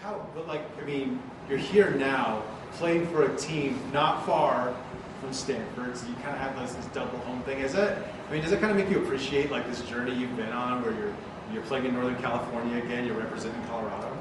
How? 0.02 0.26
But 0.34 0.48
like 0.48 0.62
I 0.80 0.84
mean, 0.84 1.22
you're 1.48 1.58
here 1.58 1.90
now 1.90 2.42
playing 2.72 3.06
for 3.08 3.30
a 3.30 3.36
team 3.36 3.78
not 3.92 4.26
far 4.26 4.74
from 5.20 5.32
Stanford, 5.32 5.96
so 5.96 6.08
you 6.08 6.14
kind 6.14 6.30
of 6.30 6.38
have 6.38 6.58
this, 6.60 6.74
this 6.74 6.86
double 6.86 7.18
home 7.20 7.42
thing. 7.42 7.58
Is 7.58 7.72
that? 7.74 7.98
I 8.28 8.32
mean, 8.32 8.42
does 8.42 8.50
it 8.50 8.60
kind 8.60 8.72
of 8.72 8.76
make 8.76 8.90
you 8.90 9.02
appreciate 9.02 9.50
like 9.50 9.68
this 9.68 9.80
journey 9.82 10.14
you've 10.14 10.36
been 10.36 10.52
on, 10.52 10.82
where 10.82 10.92
you're 10.92 11.14
you're 11.52 11.62
playing 11.62 11.84
in 11.84 11.94
Northern 11.94 12.16
California 12.16 12.82
again, 12.82 13.06
you're 13.06 13.16
representing 13.16 13.62
Colorado? 13.64 14.16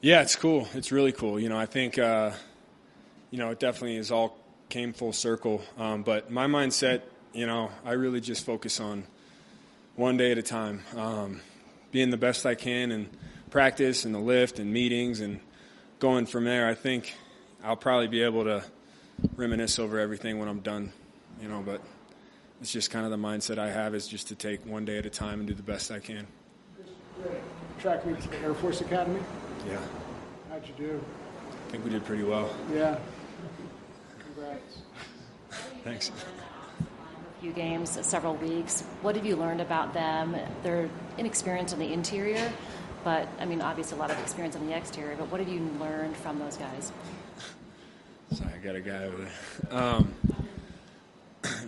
Yeah, 0.00 0.22
it's 0.22 0.36
cool. 0.36 0.68
It's 0.74 0.92
really 0.92 1.12
cool. 1.12 1.40
You 1.40 1.48
know, 1.48 1.58
I 1.58 1.66
think, 1.66 1.98
uh, 1.98 2.32
you 3.30 3.38
know, 3.38 3.50
it 3.50 3.60
definitely 3.60 3.96
is 3.96 4.10
all 4.10 4.38
came 4.68 4.92
full 4.92 5.12
circle. 5.12 5.62
Um, 5.76 6.02
but 6.02 6.30
my 6.30 6.46
mindset, 6.46 7.02
you 7.32 7.46
know, 7.46 7.70
I 7.84 7.92
really 7.92 8.20
just 8.20 8.44
focus 8.44 8.80
on 8.80 9.04
one 9.96 10.16
day 10.16 10.30
at 10.32 10.38
a 10.38 10.42
time, 10.42 10.82
um, 10.96 11.40
being 11.90 12.10
the 12.10 12.16
best 12.16 12.46
I 12.46 12.54
can 12.54 12.92
in 12.92 13.08
practice 13.48 14.04
and 14.04 14.14
the 14.14 14.18
lift 14.18 14.58
and 14.58 14.72
meetings 14.72 15.20
and 15.20 15.40
going 15.98 16.26
from 16.26 16.44
there. 16.44 16.68
I 16.68 16.74
think 16.74 17.14
I'll 17.64 17.76
probably 17.76 18.08
be 18.08 18.22
able 18.22 18.44
to 18.44 18.62
reminisce 19.36 19.78
over 19.78 19.98
everything 19.98 20.38
when 20.38 20.48
I'm 20.48 20.60
done, 20.60 20.92
you 21.40 21.48
know, 21.48 21.62
but 21.64 21.80
it's 22.60 22.72
just 22.72 22.90
kind 22.90 23.04
of 23.04 23.10
the 23.10 23.16
mindset 23.16 23.58
I 23.58 23.70
have 23.70 23.94
is 23.94 24.06
just 24.06 24.28
to 24.28 24.34
take 24.34 24.64
one 24.66 24.84
day 24.84 24.98
at 24.98 25.06
a 25.06 25.10
time 25.10 25.40
and 25.40 25.48
do 25.48 25.54
the 25.54 25.62
best 25.62 25.90
I 25.90 25.98
can. 25.98 26.26
Track 27.80 28.06
meets 28.06 28.24
at 28.26 28.32
the 28.32 28.38
Air 28.38 28.54
Force 28.54 28.80
Academy. 28.80 29.20
Yeah, 29.68 29.78
How'd 30.50 30.66
you 30.66 30.74
do? 30.76 31.04
I 31.50 31.70
think 31.70 31.84
we 31.84 31.90
did 31.90 32.04
pretty 32.04 32.24
well. 32.24 32.50
Yeah. 32.72 32.98
Congrats. 34.24 34.78
Thanks. 35.84 36.10
A 36.10 37.40
few 37.40 37.52
games, 37.52 38.04
several 38.04 38.34
weeks. 38.36 38.82
What 39.02 39.14
have 39.14 39.24
you 39.24 39.36
learned 39.36 39.60
about 39.60 39.94
them? 39.94 40.36
They're 40.62 40.88
inexperienced 41.18 41.74
on 41.74 41.80
the 41.80 41.92
interior, 41.92 42.50
but 43.08 43.26
I 43.40 43.46
mean, 43.46 43.62
obviously 43.62 43.96
a 43.96 44.00
lot 44.00 44.10
of 44.10 44.18
experience 44.18 44.54
on 44.54 44.66
the 44.66 44.76
exterior. 44.76 45.16
But 45.16 45.30
what 45.30 45.40
have 45.40 45.48
you 45.48 45.60
learned 45.80 46.14
from 46.14 46.38
those 46.38 46.58
guys? 46.58 46.92
Sorry, 48.34 48.52
I 48.52 48.58
got 48.58 48.76
a 48.76 48.82
guy 48.82 49.04
over 49.04 49.16
there. 49.16 49.80
Um, 49.80 50.14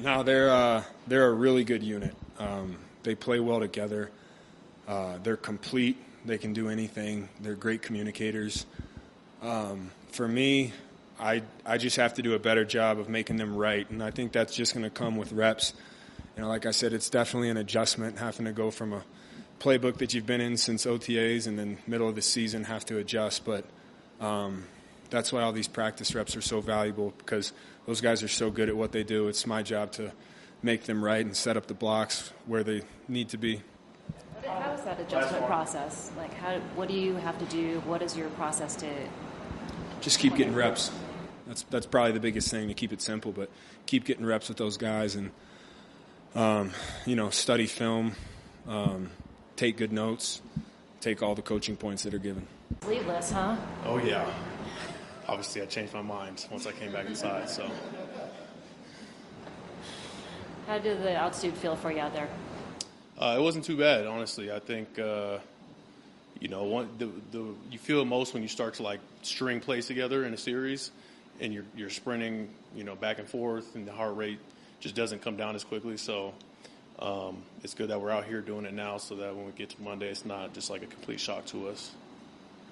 they're 0.27 0.51
uh, 0.51 0.83
they're 1.07 1.29
a 1.29 1.33
really 1.33 1.65
good 1.65 1.83
unit. 1.83 2.15
Um, 2.39 2.77
they 3.05 3.15
play 3.15 3.41
well 3.41 3.59
together. 3.59 4.11
Uh, 4.87 5.17
they're 5.23 5.39
complete. 5.39 5.97
They 6.27 6.37
can 6.37 6.53
do 6.53 6.69
anything. 6.69 7.31
They're 7.41 7.55
great 7.55 7.81
communicators. 7.81 8.67
Um, 9.41 9.93
for 10.13 10.29
me, 10.29 10.75
I 11.19 11.43
I 11.65 11.79
just 11.79 11.97
have 11.97 12.13
to 12.15 12.23
do 12.23 12.35
a 12.35 12.39
better 12.39 12.67
job 12.67 12.99
of 12.99 13.09
making 13.09 13.39
them 13.39 13.57
right, 13.57 13.89
and 13.89 14.03
I 14.03 14.11
think 14.11 14.33
that's 14.33 14.55
just 14.55 14.75
going 14.75 14.85
to 14.85 14.91
come 14.91 15.17
with 15.17 15.33
reps. 15.33 15.73
You 16.37 16.43
know, 16.43 16.51
like 16.51 16.67
I 16.67 16.73
said, 16.73 16.93
it's 16.93 17.09
definitely 17.09 17.49
an 17.49 17.57
adjustment 17.57 18.19
having 18.19 18.45
to 18.45 18.53
go 18.53 18.71
from 18.71 18.93
a 18.93 19.03
playbook 19.61 19.99
that 19.99 20.13
you've 20.15 20.27
been 20.27 20.41
in 20.41 20.57
since 20.57 20.87
OTAs 20.87 21.47
and 21.47 21.57
then 21.59 21.79
middle 21.87 22.09
of 22.09 22.17
the 22.17 22.23
season 22.23 22.65
have 22.65 22.85
to 22.87 22.99
adjust, 22.99 23.45
but. 23.45 23.65
Um, 24.21 24.65
that's 25.11 25.33
why 25.33 25.43
all 25.43 25.53
these 25.53 25.69
practice 25.69 26.15
reps 26.15 26.37
are 26.37 26.41
so 26.41 26.61
valuable 26.61 27.13
because 27.19 27.53
those 27.87 28.01
guys 28.01 28.23
are 28.23 28.29
so 28.29 28.51
good 28.51 28.69
at 28.69 28.77
what 28.77 28.93
they 28.93 29.03
do. 29.03 29.29
It's 29.29 29.47
my 29.47 29.63
job 29.63 29.93
to 29.93 30.13
make 30.63 30.85
them 30.85 31.05
right 31.05 31.25
and 31.25 31.37
set 31.37 31.57
up 31.57 31.67
the 31.67 31.75
blocks 31.75 32.33
where 32.47 32.63
they 32.63 32.83
need 33.09 33.29
to 33.31 33.37
be. 33.37 33.63
How 34.47 34.73
is 34.73 34.83
that 34.83 34.99
adjustment 35.01 35.47
process? 35.47 36.11
Like, 36.17 36.33
how? 36.35 36.59
What 36.75 36.89
do 36.89 36.95
you 36.95 37.17
have 37.17 37.39
to 37.39 37.45
do? 37.47 37.81
What 37.81 38.01
is 38.03 38.17
your 38.17 38.31
process 38.31 38.75
to? 38.77 38.89
Just 40.01 40.19
keep 40.19 40.35
getting 40.37 40.55
reps. 40.55 40.91
That's 41.47 41.63
that's 41.65 41.87
probably 41.87 42.13
the 42.13 42.21
biggest 42.21 42.51
thing 42.51 42.69
to 42.69 42.75
keep 42.75 42.93
it 42.93 43.03
simple, 43.03 43.33
but 43.33 43.51
keep 43.87 44.05
getting 44.05 44.25
reps 44.25 44.49
with 44.49 44.57
those 44.57 44.77
guys 44.77 45.15
and 45.15 45.31
um, 46.35 46.71
you 47.05 47.17
know 47.17 47.29
study 47.29 47.67
film, 47.67 48.13
um, 48.67 49.11
take 49.61 49.77
good 49.77 49.93
notes, 49.93 50.41
take 51.03 51.23
all 51.23 51.35
the 51.35 51.43
coaching 51.43 51.77
points 51.77 52.03
that 52.05 52.15
are 52.15 52.19
given. 52.19 52.47
Sleeveless, 52.83 53.31
huh? 53.31 53.59
Oh 53.85 53.99
yeah. 53.99 54.27
Obviously, 55.29 55.61
I 55.61 55.67
changed 55.67 55.93
my 55.93 56.01
mind 56.01 56.47
once 56.51 56.67
I 56.67 56.73
came 56.73 56.91
back 56.93 57.05
inside. 57.05 57.51
So 57.51 57.71
How 60.67 60.79
did 60.79 61.03
the 61.03 61.13
altitude 61.13 61.55
feel 61.59 61.77
for 61.77 61.93
you 61.93 62.01
out 62.01 62.15
there? 62.15 62.29
uh, 63.19 63.37
it 63.39 63.43
wasn't 63.43 63.67
too 63.67 63.77
bad, 63.77 64.07
honestly. 64.07 64.51
I 64.51 64.61
think 64.61 64.99
uh, 64.99 65.39
you 66.41 66.49
know 66.49 66.65
one, 66.65 66.89
the, 66.97 67.11
the 67.31 67.45
you 67.71 67.79
feel 67.79 68.01
it 68.01 68.07
most 68.07 68.33
when 68.33 68.43
you 68.43 68.49
start 68.49 68.75
to 68.75 68.83
like 68.83 69.01
string 69.21 69.61
plays 69.61 69.87
together 69.87 70.25
in 70.25 70.33
a 70.33 70.39
series, 70.39 70.91
and 71.39 71.53
you're 71.53 71.67
you're 71.77 71.91
sprinting, 71.91 72.49
you 72.75 72.85
know, 72.85 72.97
back 72.97 73.19
and 73.19 73.29
forth, 73.29 73.77
and 73.77 73.87
the 73.87 73.93
heart 73.93 74.17
rate 74.17 74.39
just 74.81 74.95
doesn't 74.95 75.21
come 75.21 75.37
down 75.37 75.55
as 75.55 75.65
quickly. 75.65 75.99
So 75.99 76.33
um, 77.01 77.43
it's 77.63 77.75
good 77.75 77.89
that 77.91 78.01
we're 78.01 78.11
out 78.11 78.25
here 78.25 78.41
doing 78.41 78.65
it 78.67 78.75
now, 78.75 78.99
so 78.99 79.17
that 79.17 79.35
when 79.35 79.47
we 79.47 79.53
get 79.53 79.71
to 79.71 79.83
Monday, 79.83 80.09
it's 80.09 80.25
not 80.25 80.53
just 80.55 80.71
like 80.71 80.83
a 80.83 80.87
complete 80.87 81.21
shock 81.21 81.47
to 81.47 81.69
us. 81.69 81.93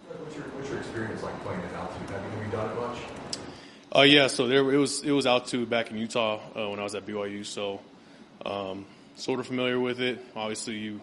What's 0.09 0.37
your, 0.37 0.45
what's 0.45 0.69
your 0.71 0.79
experience 0.79 1.23
like 1.23 1.39
playing 1.43 1.61
at 1.61 1.73
altitude? 1.75 2.11
Have 2.11 2.25
you, 2.25 2.31
have 2.31 2.47
you 2.47 2.53
done 2.53 2.71
it 2.71 2.81
much? 2.81 2.99
Uh, 3.95 4.03
yeah, 4.03 4.27
so 4.27 4.47
there 4.47 4.71
it 4.71 4.77
was 4.77 5.03
it 5.03 5.13
was 5.13 5.27
altitude 5.27 5.71
back 5.71 5.91
in 5.91 5.97
Utah 5.97 6.41
uh, 6.55 6.69
when 6.69 6.79
I 6.79 6.83
was 6.83 6.95
at 6.95 7.07
BYU, 7.07 7.45
so 7.45 7.81
um, 8.45 8.85
sort 9.17 9.41
of 9.41 9.47
familiar 9.47 9.81
with 9.81 10.01
it. 10.01 10.23
Obviously, 10.37 10.77
you 10.77 11.01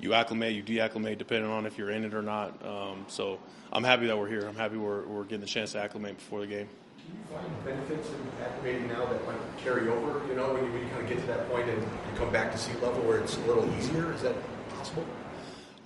you 0.00 0.14
acclimate, 0.14 0.54
you 0.54 0.62
deacclimate, 0.62 1.18
depending 1.18 1.50
on 1.50 1.66
if 1.66 1.78
you're 1.78 1.90
in 1.90 2.04
it 2.04 2.14
or 2.14 2.22
not. 2.22 2.64
Um, 2.64 3.06
so 3.08 3.38
I'm 3.72 3.84
happy 3.84 4.06
that 4.06 4.18
we're 4.18 4.28
here. 4.28 4.46
I'm 4.46 4.54
happy 4.54 4.76
we're, 4.76 5.04
we're 5.06 5.24
getting 5.24 5.40
the 5.40 5.46
chance 5.46 5.72
to 5.72 5.80
acclimate 5.80 6.16
before 6.16 6.40
the 6.40 6.46
game. 6.46 6.68
Do 7.08 7.14
you 7.14 7.38
find 7.38 7.64
benefits 7.64 8.08
in 8.10 8.44
acclimating 8.44 8.88
now 8.88 9.06
that 9.06 9.24
might 9.26 9.36
carry 9.58 9.88
over? 9.88 10.26
You 10.28 10.34
know, 10.34 10.52
when 10.52 10.64
you, 10.64 10.72
when 10.72 10.82
you 10.82 10.88
kind 10.88 11.02
of 11.02 11.08
get 11.08 11.20
to 11.20 11.26
that 11.28 11.48
point 11.50 11.68
and 11.68 11.80
you 11.80 11.88
come 12.16 12.30
back 12.30 12.52
to 12.52 12.58
sea 12.58 12.74
level 12.82 13.02
where 13.02 13.18
it's 13.18 13.36
a 13.36 13.40
little 13.40 13.72
easier, 13.76 14.12
is 14.12 14.22
that 14.22 14.34
possible? 14.70 15.04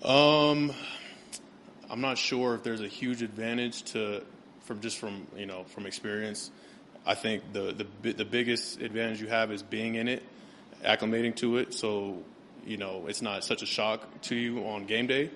Um, 0.02 0.72
I'm 1.88 2.00
not 2.00 2.18
sure 2.18 2.54
if 2.56 2.64
there's 2.64 2.80
a 2.80 2.88
huge 2.88 3.22
advantage 3.22 3.84
to 3.92 4.24
from 4.62 4.80
just 4.80 4.98
from 4.98 5.26
you 5.36 5.46
know 5.46 5.64
from 5.64 5.86
experience. 5.86 6.50
I 7.06 7.14
think 7.14 7.52
the 7.52 7.86
the 8.02 8.12
the 8.12 8.24
biggest 8.24 8.80
advantage 8.80 9.20
you 9.20 9.28
have 9.28 9.52
is 9.52 9.62
being 9.62 9.94
in 9.94 10.08
it, 10.08 10.24
acclimating 10.84 11.36
to 11.36 11.58
it. 11.58 11.72
So 11.72 12.24
you 12.66 12.78
know 12.78 13.06
it's 13.06 13.22
not 13.22 13.44
such 13.44 13.62
a 13.62 13.66
shock 13.66 14.22
to 14.22 14.34
you 14.34 14.66
on 14.66 14.86
game 14.86 15.06
day. 15.06 15.30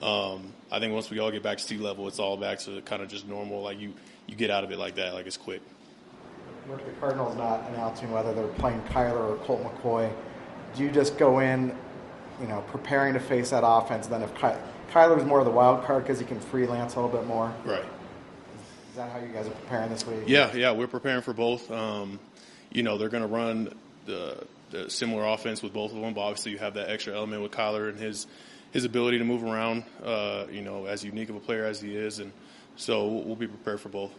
Um, 0.00 0.54
I 0.70 0.78
think 0.78 0.94
once 0.94 1.10
we 1.10 1.18
all 1.18 1.30
get 1.30 1.42
back 1.42 1.58
to 1.58 1.64
sea 1.64 1.76
level, 1.76 2.06
it's 2.08 2.18
all 2.18 2.36
back 2.36 2.60
to 2.60 2.80
kind 2.82 3.02
of 3.02 3.08
just 3.08 3.26
normal. 3.26 3.62
Like 3.62 3.78
you 3.78 3.94
you 4.28 4.36
get 4.36 4.50
out 4.50 4.62
of 4.64 4.70
it 4.70 4.78
like 4.78 4.94
that, 4.96 5.14
like 5.14 5.26
it's 5.26 5.36
quick. 5.36 5.60
With 6.68 6.84
the 6.84 6.92
Cardinals 7.00 7.36
not 7.36 7.68
announcing 7.70 8.12
whether 8.12 8.34
they're 8.34 8.46
playing 8.46 8.80
Kyler 8.90 9.30
or 9.32 9.36
Colt 9.44 9.64
McCoy, 9.64 10.12
do 10.76 10.82
you 10.82 10.90
just 10.90 11.16
go 11.18 11.38
in, 11.40 11.74
you 12.40 12.46
know, 12.46 12.62
preparing 12.68 13.14
to 13.14 13.20
face 13.20 13.50
that 13.50 13.62
offense? 13.66 14.06
Then 14.06 14.22
if 14.22 14.34
Ky- 14.34 14.58
Kyler's 14.92 15.24
more 15.24 15.38
of 15.38 15.46
the 15.46 15.50
wild 15.50 15.84
card 15.84 16.02
because 16.04 16.18
he 16.20 16.26
can 16.26 16.38
freelance 16.40 16.94
a 16.94 17.00
little 17.00 17.16
bit 17.16 17.26
more, 17.26 17.52
Right. 17.64 17.80
is 17.80 18.96
that 18.96 19.10
how 19.10 19.18
you 19.18 19.28
guys 19.28 19.46
are 19.46 19.50
preparing 19.50 19.88
this 19.88 20.06
week? 20.06 20.24
Yeah, 20.26 20.54
yeah, 20.54 20.72
we're 20.72 20.86
preparing 20.88 21.22
for 21.22 21.32
both. 21.32 21.70
Um, 21.70 22.20
you 22.70 22.82
know, 22.82 22.98
they're 22.98 23.08
going 23.08 23.22
to 23.22 23.28
run 23.28 23.72
the, 24.04 24.44
the 24.70 24.90
similar 24.90 25.24
offense 25.26 25.62
with 25.62 25.72
both 25.72 25.92
of 25.94 26.00
them, 26.02 26.12
but 26.12 26.20
obviously 26.20 26.52
you 26.52 26.58
have 26.58 26.74
that 26.74 26.90
extra 26.90 27.14
element 27.14 27.40
with 27.42 27.52
Kyler 27.52 27.88
and 27.88 27.98
his 27.98 28.26
his 28.70 28.84
ability 28.84 29.16
to 29.16 29.24
move 29.24 29.42
around. 29.42 29.82
Uh, 30.04 30.44
you 30.52 30.60
know, 30.60 30.84
as 30.84 31.02
unique 31.02 31.30
of 31.30 31.36
a 31.36 31.40
player 31.40 31.64
as 31.64 31.80
he 31.80 31.96
is, 31.96 32.18
and 32.18 32.30
so 32.78 33.06
we'll, 33.06 33.36
be 33.36 33.46
prepared 33.46 33.80
for 33.80 33.88
both. 33.88 34.12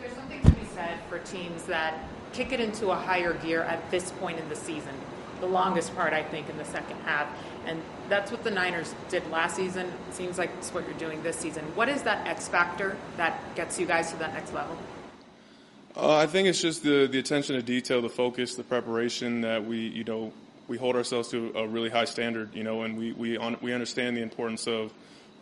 There's 0.00 0.12
something 0.12 0.40
to 0.42 0.50
be 0.50 0.66
said 0.74 0.98
for 1.08 1.18
teams 1.20 1.64
that 1.64 1.98
kick 2.32 2.52
it 2.52 2.60
into 2.60 2.90
a 2.90 2.94
higher 2.94 3.32
gear 3.32 3.62
at 3.62 3.90
this 3.90 4.12
point 4.12 4.38
in 4.38 4.48
the 4.48 4.54
season. 4.54 4.94
The 5.40 5.46
longest 5.46 5.94
part, 5.96 6.12
I 6.12 6.22
think, 6.22 6.48
in 6.50 6.58
the 6.58 6.64
second 6.64 6.98
half. 7.00 7.28
And 7.66 7.80
that's 8.08 8.30
what 8.30 8.44
the 8.44 8.50
Niners 8.50 8.94
did 9.08 9.28
last 9.30 9.56
season. 9.56 9.86
It 10.08 10.14
seems 10.14 10.36
like 10.36 10.50
it's 10.58 10.70
what 10.74 10.84
you're 10.84 10.98
doing 10.98 11.22
this 11.22 11.36
season. 11.36 11.64
What 11.74 11.88
is 11.88 12.02
that 12.02 12.26
X 12.26 12.48
factor 12.48 12.96
that 13.16 13.40
gets 13.54 13.80
you 13.80 13.86
guys 13.86 14.10
to 14.12 14.18
that 14.18 14.34
next 14.34 14.52
level? 14.52 14.76
Uh, 15.96 16.16
I 16.16 16.26
think 16.26 16.48
it's 16.48 16.60
just 16.60 16.82
the, 16.82 17.06
the 17.06 17.18
attention 17.18 17.56
to 17.56 17.62
detail, 17.62 18.02
the 18.02 18.08
focus, 18.08 18.54
the 18.54 18.62
preparation 18.62 19.40
that 19.40 19.64
we, 19.64 19.78
you 19.78 20.04
know, 20.04 20.32
we 20.68 20.76
hold 20.76 20.96
ourselves 20.96 21.28
to 21.28 21.50
a 21.56 21.66
really 21.66 21.88
high 21.88 22.04
standard, 22.04 22.54
you 22.54 22.62
know, 22.62 22.82
and 22.82 22.96
we, 22.98 23.12
we, 23.12 23.36
on, 23.38 23.56
we 23.62 23.72
understand 23.72 24.16
the 24.16 24.22
importance 24.22 24.66
of, 24.66 24.92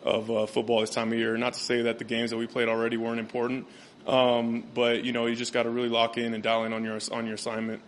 of 0.03 0.31
uh, 0.31 0.45
football 0.45 0.81
this 0.81 0.89
time 0.89 1.11
of 1.11 1.17
year. 1.17 1.37
Not 1.37 1.53
to 1.53 1.59
say 1.59 1.83
that 1.83 1.97
the 1.99 2.05
games 2.05 2.31
that 2.31 2.37
we 2.37 2.47
played 2.47 2.69
already 2.69 2.97
weren't 2.97 3.19
important, 3.19 3.67
um, 4.05 4.63
but, 4.73 5.03
you 5.03 5.11
know, 5.11 5.25
you 5.25 5.35
just 5.35 5.53
got 5.53 5.63
to 5.63 5.69
really 5.69 5.89
lock 5.89 6.17
in 6.17 6.33
and 6.33 6.41
dial 6.41 6.63
in 6.63 6.73
on 6.73 6.83
your, 6.83 6.99
on 7.11 7.25
your 7.25 7.35
assignment. 7.35 7.81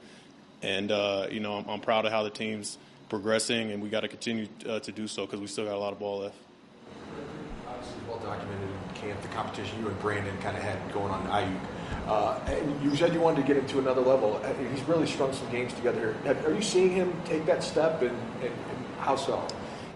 And, 0.62 0.92
uh, 0.92 1.28
you 1.32 1.39
know, 1.39 1.54
I'm, 1.54 1.70
I'm 1.70 1.80
proud 1.80 2.06
of 2.06 2.12
how 2.12 2.24
the 2.24 2.30
team's 2.30 2.78
progressing, 3.08 3.72
and 3.72 3.82
we 3.82 3.89
got 3.89 4.01
to 4.01 4.08
continue 4.08 4.48
uh, 4.68 4.80
to 4.82 4.92
do 4.92 5.08
so 5.08 5.25
because 5.25 5.39
we 5.39 5.48
still 5.48 5.66
got 5.66 5.75
a 5.75 5.80
lot 5.80 5.94
of 5.94 6.00
ball 6.00 6.20
left. 6.20 6.36
Obviously, 7.68 8.01
well 8.08 8.20
documented 8.20 8.70
in 8.70 9.01
camp, 9.01 9.22
the 9.22 9.28
competition 9.30 9.80
you 9.80 9.88
and 9.88 10.00
Brandon 10.00 10.38
kind 10.39 10.58
of 10.58 10.63
had 10.63 10.78
going 10.94 11.12
on 11.12 11.25
Aiyuk. 11.28 11.60
Uh, 12.08 12.39
and 12.48 12.84
you 12.84 12.96
said 12.96 13.13
you 13.13 13.20
wanted 13.20 13.42
to 13.42 13.48
get 13.48 13.56
him 13.56 13.66
to 13.68 13.80
another 13.80 14.01
level. 14.01 14.42
Uh, 14.44 14.54
He's 14.74 14.84
really 14.84 15.08
strung 15.08 15.32
some 15.32 15.50
games 15.50 15.74
together. 15.74 16.16
Are 16.25 16.54
you 16.54 16.62
seeing 16.62 16.92
him 16.92 17.13
take 17.25 17.46
that 17.46 17.63
step, 17.63 18.01
and, 18.01 18.18
and, 18.42 18.51
and 18.51 18.86
how 19.00 19.16
so? 19.16 19.48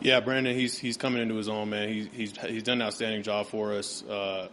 Yeah, 0.04 0.20
Brandon, 0.20 0.54
he's 0.54 0.78
he's 0.78 0.98
coming 0.98 1.22
into 1.22 1.36
his 1.36 1.48
own, 1.48 1.70
man. 1.70 1.88
He's 1.88 2.08
he's 2.12 2.38
he's 2.38 2.64
done 2.64 2.82
an 2.82 2.88
outstanding 2.88 3.24
job 3.24 3.48
for 3.48 3.72
us. 3.72 4.04
Uh, 4.04 4.50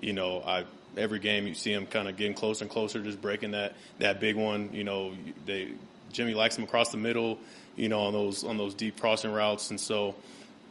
you 0.00 0.14
know, 0.14 0.42
I 0.44 0.64
every 0.96 1.18
game 1.18 1.46
you 1.46 1.52
see 1.52 1.74
him 1.74 1.84
kind 1.84 2.08
of 2.08 2.16
getting 2.16 2.32
closer 2.32 2.64
and 2.64 2.70
closer, 2.70 3.02
just 3.02 3.20
breaking 3.20 3.50
that 3.50 3.74
that 3.98 4.18
big 4.18 4.34
one. 4.34 4.70
You 4.72 4.82
know, 4.82 5.12
they 5.44 5.72
Jimmy 6.10 6.32
likes 6.32 6.56
him 6.56 6.64
across 6.64 6.88
the 6.88 6.96
middle. 6.96 7.38
You 7.76 7.90
know, 7.90 8.00
on 8.00 8.14
those 8.14 8.44
on 8.44 8.56
those 8.56 8.72
deep 8.72 8.98
crossing 8.98 9.30
routes, 9.30 9.68
and 9.68 9.78
so 9.78 10.14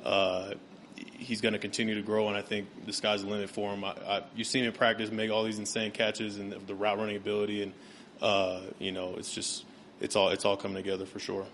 uh, 0.04 0.54
he's 0.96 1.42
going 1.42 1.54
to 1.54 1.60
continue 1.60 1.94
to 1.94 2.02
grow. 2.02 2.28
And 2.28 2.36
I 2.36 2.42
think 2.42 2.68
the 2.88 2.94
sky's 2.94 3.22
the 3.22 3.30
limit 3.30 3.52
for 3.52 3.72
him. 3.72 3.84
I, 3.84 3.90
I, 3.90 4.24
you've 4.36 4.48
seen 4.48 4.64
him 4.64 4.70
in 4.70 4.74
practice 4.76 5.12
make 5.12 5.30
all 5.30 5.44
these 5.44 5.60
insane 5.60 5.92
catches 5.92 6.40
and 6.40 6.52
the, 6.52 6.58
the 6.58 6.74
route 6.74 6.98
running 6.98 7.18
ability, 7.18 7.62
and 7.62 7.74
uh, 8.20 8.62
you 8.80 8.94
know, 8.94 9.14
it's 9.16 9.32
just 9.32 9.64
it's 10.02 10.16
all 10.16 10.30
it's 10.30 10.44
all 10.44 10.58
coming 10.58 10.78
together 10.78 11.06
for 11.06 11.20
sure. 11.20 11.46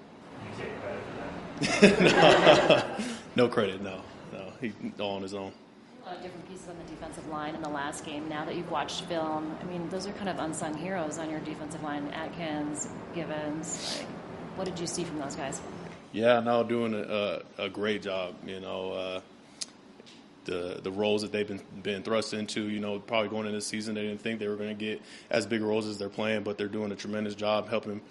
No, 1.61 2.83
no 3.35 3.47
credit, 3.47 3.81
no, 3.81 4.01
no. 4.31 4.53
he 4.61 4.73
all 4.99 5.15
on 5.15 5.21
his 5.21 5.33
own. 5.33 5.51
A 6.03 6.07
lot 6.07 6.17
of 6.17 6.23
different 6.23 6.49
pieces 6.49 6.67
on 6.69 6.75
the 6.77 6.91
defensive 6.91 7.27
line 7.27 7.55
in 7.55 7.61
the 7.61 7.69
last 7.69 8.05
game. 8.05 8.27
Now 8.27 8.45
that 8.45 8.55
you've 8.55 8.71
watched 8.71 9.05
film, 9.05 9.55
I 9.61 9.65
mean, 9.65 9.89
those 9.89 10.07
are 10.07 10.13
kind 10.13 10.29
of 10.29 10.39
unsung 10.39 10.75
heroes 10.75 11.17
on 11.17 11.29
your 11.29 11.39
defensive 11.41 11.83
line. 11.83 12.07
Atkins, 12.09 12.87
Givens. 13.13 13.97
Like, 13.99 14.07
what 14.57 14.65
did 14.65 14.79
you 14.79 14.87
see 14.87 15.03
from 15.03 15.19
those 15.19 15.35
guys? 15.35 15.61
Yeah, 16.11 16.39
no, 16.39 16.63
doing 16.63 16.93
a, 16.95 17.41
a, 17.57 17.65
a 17.65 17.69
great 17.69 18.01
job. 18.01 18.35
You 18.45 18.59
know, 18.59 18.91
uh, 18.93 19.21
the 20.45 20.79
the 20.81 20.91
roles 20.91 21.21
that 21.21 21.31
they've 21.31 21.47
been 21.47 21.61
been 21.83 22.03
thrust 22.03 22.33
into. 22.33 22.69
You 22.69 22.79
know, 22.79 22.99
probably 22.99 23.29
going 23.29 23.45
into 23.45 23.57
the 23.57 23.61
season, 23.61 23.95
they 23.95 24.03
didn't 24.03 24.21
think 24.21 24.39
they 24.39 24.47
were 24.47 24.55
going 24.55 24.75
to 24.75 24.85
get 24.85 25.01
as 25.29 25.45
big 25.45 25.61
roles 25.61 25.85
as 25.87 25.97
they're 25.97 26.09
playing, 26.09 26.43
but 26.43 26.57
they're 26.57 26.67
doing 26.67 26.91
a 26.91 26.95
tremendous 26.95 27.35
job 27.35 27.69
helping. 27.69 28.01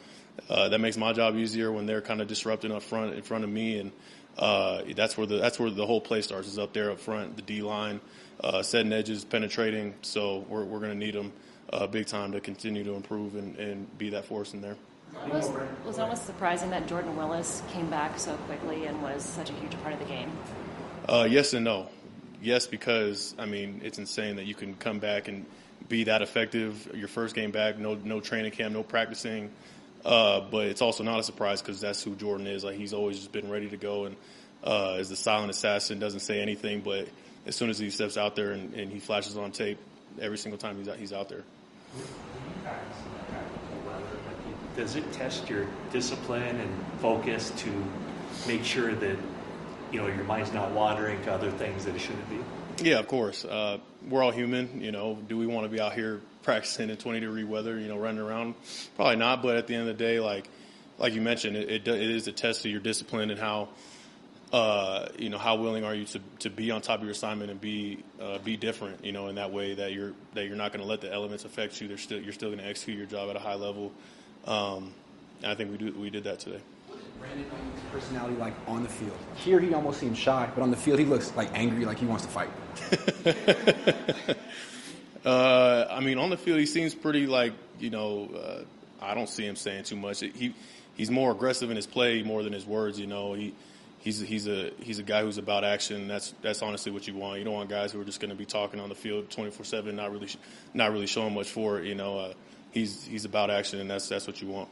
Uh, 0.49 0.69
that 0.69 0.79
makes 0.79 0.97
my 0.97 1.13
job 1.13 1.37
easier 1.37 1.71
when 1.73 1.87
they're 1.87 2.01
kind 2.01 2.21
of 2.21 2.29
disrupting 2.29 2.73
up 2.73 2.83
front 2.83 3.15
in 3.15 3.23
front 3.23 3.45
of 3.45 3.51
me, 3.51 3.79
and 3.79 3.93
uh, 4.39 4.83
that's 4.95 5.17
where 5.17 5.27
the 5.27 5.39
that's 5.39 5.59
where 5.59 5.71
the 5.71 5.87
whole 5.87 6.01
play 6.01 6.23
starts 6.23 6.49
is 6.49 6.59
up 6.59 6.73
there 6.73 6.91
up 6.91 7.01
front, 7.01 7.37
the 7.37 7.43
D 7.43 7.63
line, 7.63 8.01
uh, 8.43 8.63
setting 8.63 8.93
edges, 8.93 9.25
penetrating. 9.25 9.95
So 10.03 10.47
we're 10.49 10.65
we're 10.65 10.79
going 10.79 10.93
to 10.93 10.99
need 10.99 11.15
them 11.15 11.33
uh, 11.73 11.87
big 11.87 12.07
time 12.07 12.33
to 12.33 12.41
continue 12.41 12.85
to 12.85 12.95
improve 12.95 13.35
and, 13.35 13.57
and 13.57 13.99
be 13.99 14.11
that 14.11 14.25
force 14.25 14.55
in 14.55 14.61
there. 14.61 14.77
It 15.27 15.33
was, 15.33 15.49
it 15.49 15.87
was 15.87 15.99
almost 15.99 16.27
surprising 16.27 16.71
that 16.71 16.87
Jordan 16.87 17.17
Willis 17.17 17.63
came 17.73 17.89
back 17.91 18.19
so 18.19 18.35
quickly 18.47 18.85
and 18.85 19.03
was 19.03 19.25
such 19.25 19.51
a 19.51 19.55
huge 19.55 19.73
part 19.83 19.95
of 19.95 19.99
the 19.99 20.05
game. 20.05 20.31
Uh, 21.09 21.27
yes 21.29 21.55
and 21.55 21.65
no. 21.65 21.89
Yes, 22.41 22.67
because 22.67 23.35
I 23.39 23.47
mean 23.47 23.81
it's 23.83 23.99
insane 23.99 24.37
that 24.37 24.47
you 24.47 24.55
can 24.55 24.75
come 24.75 24.99
back 24.99 25.29
and 25.29 25.45
be 25.89 26.05
that 26.05 26.23
effective 26.23 26.91
your 26.95 27.09
first 27.09 27.35
game 27.35 27.51
back, 27.51 27.79
no 27.79 27.95
no 27.95 28.21
training 28.21 28.53
camp, 28.53 28.75
no 28.75 28.83
practicing. 28.83 29.51
Uh, 30.05 30.41
but 30.41 30.67
it's 30.67 30.81
also 30.81 31.03
not 31.03 31.19
a 31.19 31.23
surprise 31.23 31.61
because 31.61 31.81
that's 31.81 32.03
who 32.03 32.15
Jordan 32.15 32.47
is. 32.47 32.65
Like 32.65 32.77
he's 32.77 32.95
always 32.95 33.19
just 33.19 33.33
been 33.33 33.51
ready 33.51 33.69
to 33.71 33.77
go 33.77 34.05
and 34.05 34.17
uh, 34.63 34.97
is 34.99 35.09
the 35.09 35.17
silent 35.17 35.51
assassin, 35.51 35.99
doesn't 35.99 36.21
say 36.21 36.41
anything, 36.41 36.81
but 36.81 37.09
as 37.47 37.57
soon 37.57 37.71
as 37.71 37.79
he 37.79 37.91
steps 37.91 38.17
out 38.17 38.37
there 38.37 38.53
and, 38.53 38.75
and 38.75 38.93
he 38.93 38.99
flashes 38.99 39.37
on 39.37 39.53
tape, 39.53 39.79
every 40.21 40.39
single 40.39 40.59
time 40.59 40.77
he's 40.79 40.89
out, 40.89 40.97
he's 40.97 41.13
out 41.13 41.29
there. 41.29 41.45
Does 44.77 44.97
it 44.97 45.11
test 45.13 45.49
your 45.49 45.67
discipline 45.93 46.61
and 46.61 46.71
focus 47.01 47.51
to 47.57 47.85
make 48.47 48.65
sure 48.65 48.95
that 48.95 49.17
you 49.91 50.01
know 50.01 50.07
your 50.07 50.25
mind's 50.25 50.53
not 50.53 50.71
wandering 50.73 51.21
to 51.23 51.33
other 51.33 51.51
things 51.51 51.85
that 51.85 51.97
it 51.97 52.01
shouldn't 52.01 52.29
be? 52.31 52.39
Yeah, 52.85 52.99
of 52.99 53.09
course. 53.09 53.45
Uh, 53.45 53.79
we're 54.09 54.23
all 54.23 54.31
human. 54.31 54.81
You 54.81 54.93
know, 54.93 55.19
do 55.29 55.37
we 55.37 55.47
want 55.47 55.65
to 55.65 55.69
be 55.69 55.81
out 55.81 55.95
here 55.95 56.21
practicing 56.49 56.89
in 56.89 56.97
20 56.97 57.21
degree 57.21 57.45
weather? 57.45 57.79
You 57.79 57.89
know, 57.89 57.99
running 57.99 58.23
around? 58.23 58.55
Probably 58.97 59.17
not. 59.17 59.43
But 59.43 59.57
at 59.57 59.67
the 59.67 59.75
end 59.75 59.83
of 59.83 59.99
the 59.99 60.03
day, 60.03 60.19
like 60.19 60.49
like 60.97 61.13
you 61.13 61.21
mentioned, 61.21 61.59
it, 61.59 61.69
it, 61.69 61.89
it 61.89 62.11
is 62.11 62.27
a 62.27 62.33
test 62.33 62.65
of 62.65 62.71
your 62.71 62.81
discipline 62.81 63.31
and 63.31 63.39
how 63.39 63.69
uh, 64.51 65.09
you 65.19 65.29
know 65.29 65.37
how 65.37 65.57
willing 65.57 65.85
are 65.85 65.95
you 65.95 66.07
to, 66.07 66.21
to 66.39 66.49
be 66.49 66.71
on 66.71 66.81
top 66.81 67.01
of 67.01 67.03
your 67.03 67.13
assignment 67.13 67.51
and 67.51 67.61
be 67.61 68.03
uh, 68.19 68.39
be 68.39 68.57
different. 68.57 69.05
You 69.05 69.13
know, 69.13 69.29
in 69.29 69.35
that 69.35 69.53
way 69.53 69.75
that 69.75 69.93
you're 69.93 70.15
that 70.33 70.47
you're 70.47 70.57
not 70.57 70.73
going 70.73 70.81
to 70.81 70.89
let 70.89 71.03
the 71.03 71.13
elements 71.13 71.45
affect 71.45 71.79
you. 71.83 71.87
They're 71.87 71.99
still 71.99 72.19
you're 72.19 72.33
still 72.33 72.49
going 72.49 72.61
to 72.61 72.67
execute 72.67 72.97
your 72.97 73.07
job 73.07 73.29
at 73.29 73.37
a 73.37 73.41
high 73.41 73.57
level. 73.57 73.93
Um, 74.47 74.95
and 75.43 75.53
I 75.53 75.55
think 75.55 75.71
we 75.71 75.77
do 75.77 75.93
we 75.93 76.09
did 76.09 76.25
that 76.25 76.39
today. 76.39 76.61
Brandon 77.19 77.45
personality 77.93 78.37
like 78.37 78.55
on 78.67 78.83
the 78.83 78.89
field. 78.89 79.19
Here 79.37 79.61
he 79.61 79.75
almost 79.75 80.01
seems 80.01 80.17
shy, 80.17 80.49
but 80.55 80.63
on 80.63 80.71
the 80.71 80.77
field 80.79 80.99
he 80.99 81.05
looks 81.05 81.35
like 81.37 81.51
angry, 81.53 81.85
like 81.85 81.99
he 81.99 82.07
wants 82.07 82.25
to 82.25 82.31
fight. 82.31 82.49
Uh, 85.29 85.87
I 85.91 86.01
mean, 86.01 86.17
on 86.17 86.31
the 86.31 86.39
field, 86.39 86.59
he 86.59 86.65
seems 86.65 86.95
pretty 86.95 87.27
like 87.27 87.53
you 87.79 87.91
know. 87.91 88.31
Uh, 88.35 88.63
I 89.01 89.13
don't 89.13 89.29
see 89.29 89.45
him 89.45 89.57
saying 89.57 89.85
too 89.85 89.97
much. 89.97 90.21
He 90.21 90.55
he's 90.95 91.11
more 91.11 91.31
aggressive 91.31 91.69
in 91.69 91.77
his 91.77 91.87
play 91.87 92.23
more 92.23 92.43
than 92.43 92.55
his 92.55 92.65
words. 92.65 92.99
You 92.99 93.09
know, 93.09 93.35
he 93.35 93.55
he's 93.99 94.21
he's 94.21 94.49
a 94.49 94.71
he's 94.81 94.99
a 94.99 95.03
guy 95.03 95.21
who's 95.21 95.37
about 95.37 95.65
action. 95.65 96.09
That's 96.09 96.33
that's 96.41 96.63
honestly 96.63 96.93
what 96.93 97.07
you 97.07 97.15
want. 97.15 97.41
You 97.41 97.45
don't 97.45 97.53
want 97.53 97.69
guys 97.69 97.93
who 97.93 98.01
are 98.01 98.05
just 98.05 98.21
going 98.21 98.31
to 98.31 98.37
be 98.37 98.47
talking 98.47 98.81
on 98.81 98.89
the 98.89 98.95
field 98.95 99.29
twenty 99.29 99.51
four 99.51 99.65
seven, 99.65 99.97
not 99.97 100.13
really 100.13 100.29
not 100.73 100.93
really 100.93 101.07
showing 101.07 101.35
much 101.35 101.51
for 101.51 101.79
it. 101.79 101.85
You 101.85 101.95
know, 101.95 102.19
uh, 102.19 102.33
he's 102.71 103.05
he's 103.05 103.27
about 103.27 103.51
action, 103.51 103.81
and 103.81 103.91
that's 103.91 104.09
that's 104.09 104.27
what 104.27 104.41
you 104.41 104.49
want. 104.49 104.71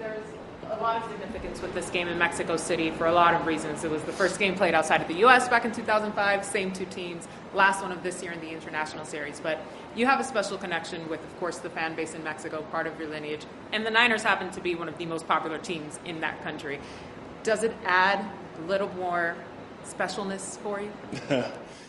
There's 0.00 0.26
a 0.70 0.80
lot 0.80 1.02
of 1.02 1.10
significance 1.10 1.60
with 1.60 1.74
this 1.74 1.90
game 1.90 2.06
in 2.06 2.16
Mexico 2.16 2.56
City 2.56 2.90
for 2.92 3.06
a 3.06 3.12
lot 3.12 3.34
of 3.34 3.46
reasons. 3.46 3.82
It 3.82 3.90
was 3.90 4.02
the 4.02 4.12
first 4.12 4.38
game 4.38 4.54
played 4.54 4.74
outside 4.74 5.00
of 5.00 5.08
the 5.08 5.14
U.S. 5.14 5.48
back 5.48 5.64
in 5.64 5.72
2005, 5.72 6.44
same 6.44 6.72
two 6.72 6.84
teams, 6.86 7.26
last 7.54 7.82
one 7.82 7.90
of 7.90 8.02
this 8.02 8.22
year 8.22 8.32
in 8.32 8.40
the 8.40 8.50
International 8.50 9.04
Series. 9.04 9.40
But 9.40 9.60
you 9.96 10.06
have 10.06 10.20
a 10.20 10.24
special 10.24 10.58
connection 10.58 11.08
with, 11.08 11.22
of 11.24 11.40
course, 11.40 11.58
the 11.58 11.70
fan 11.70 11.96
base 11.96 12.14
in 12.14 12.22
Mexico, 12.22 12.62
part 12.70 12.86
of 12.86 12.98
your 13.00 13.08
lineage. 13.08 13.46
And 13.72 13.84
the 13.84 13.90
Niners 13.90 14.22
happen 14.22 14.50
to 14.52 14.60
be 14.60 14.76
one 14.76 14.88
of 14.88 14.96
the 14.96 15.06
most 15.06 15.26
popular 15.26 15.58
teams 15.58 15.98
in 16.04 16.20
that 16.20 16.42
country. 16.44 16.78
Does 17.42 17.64
it 17.64 17.74
add 17.84 18.24
a 18.58 18.68
little 18.68 18.88
more 18.94 19.34
specialness 19.84 20.58
for 20.58 20.80
you? 20.80 20.92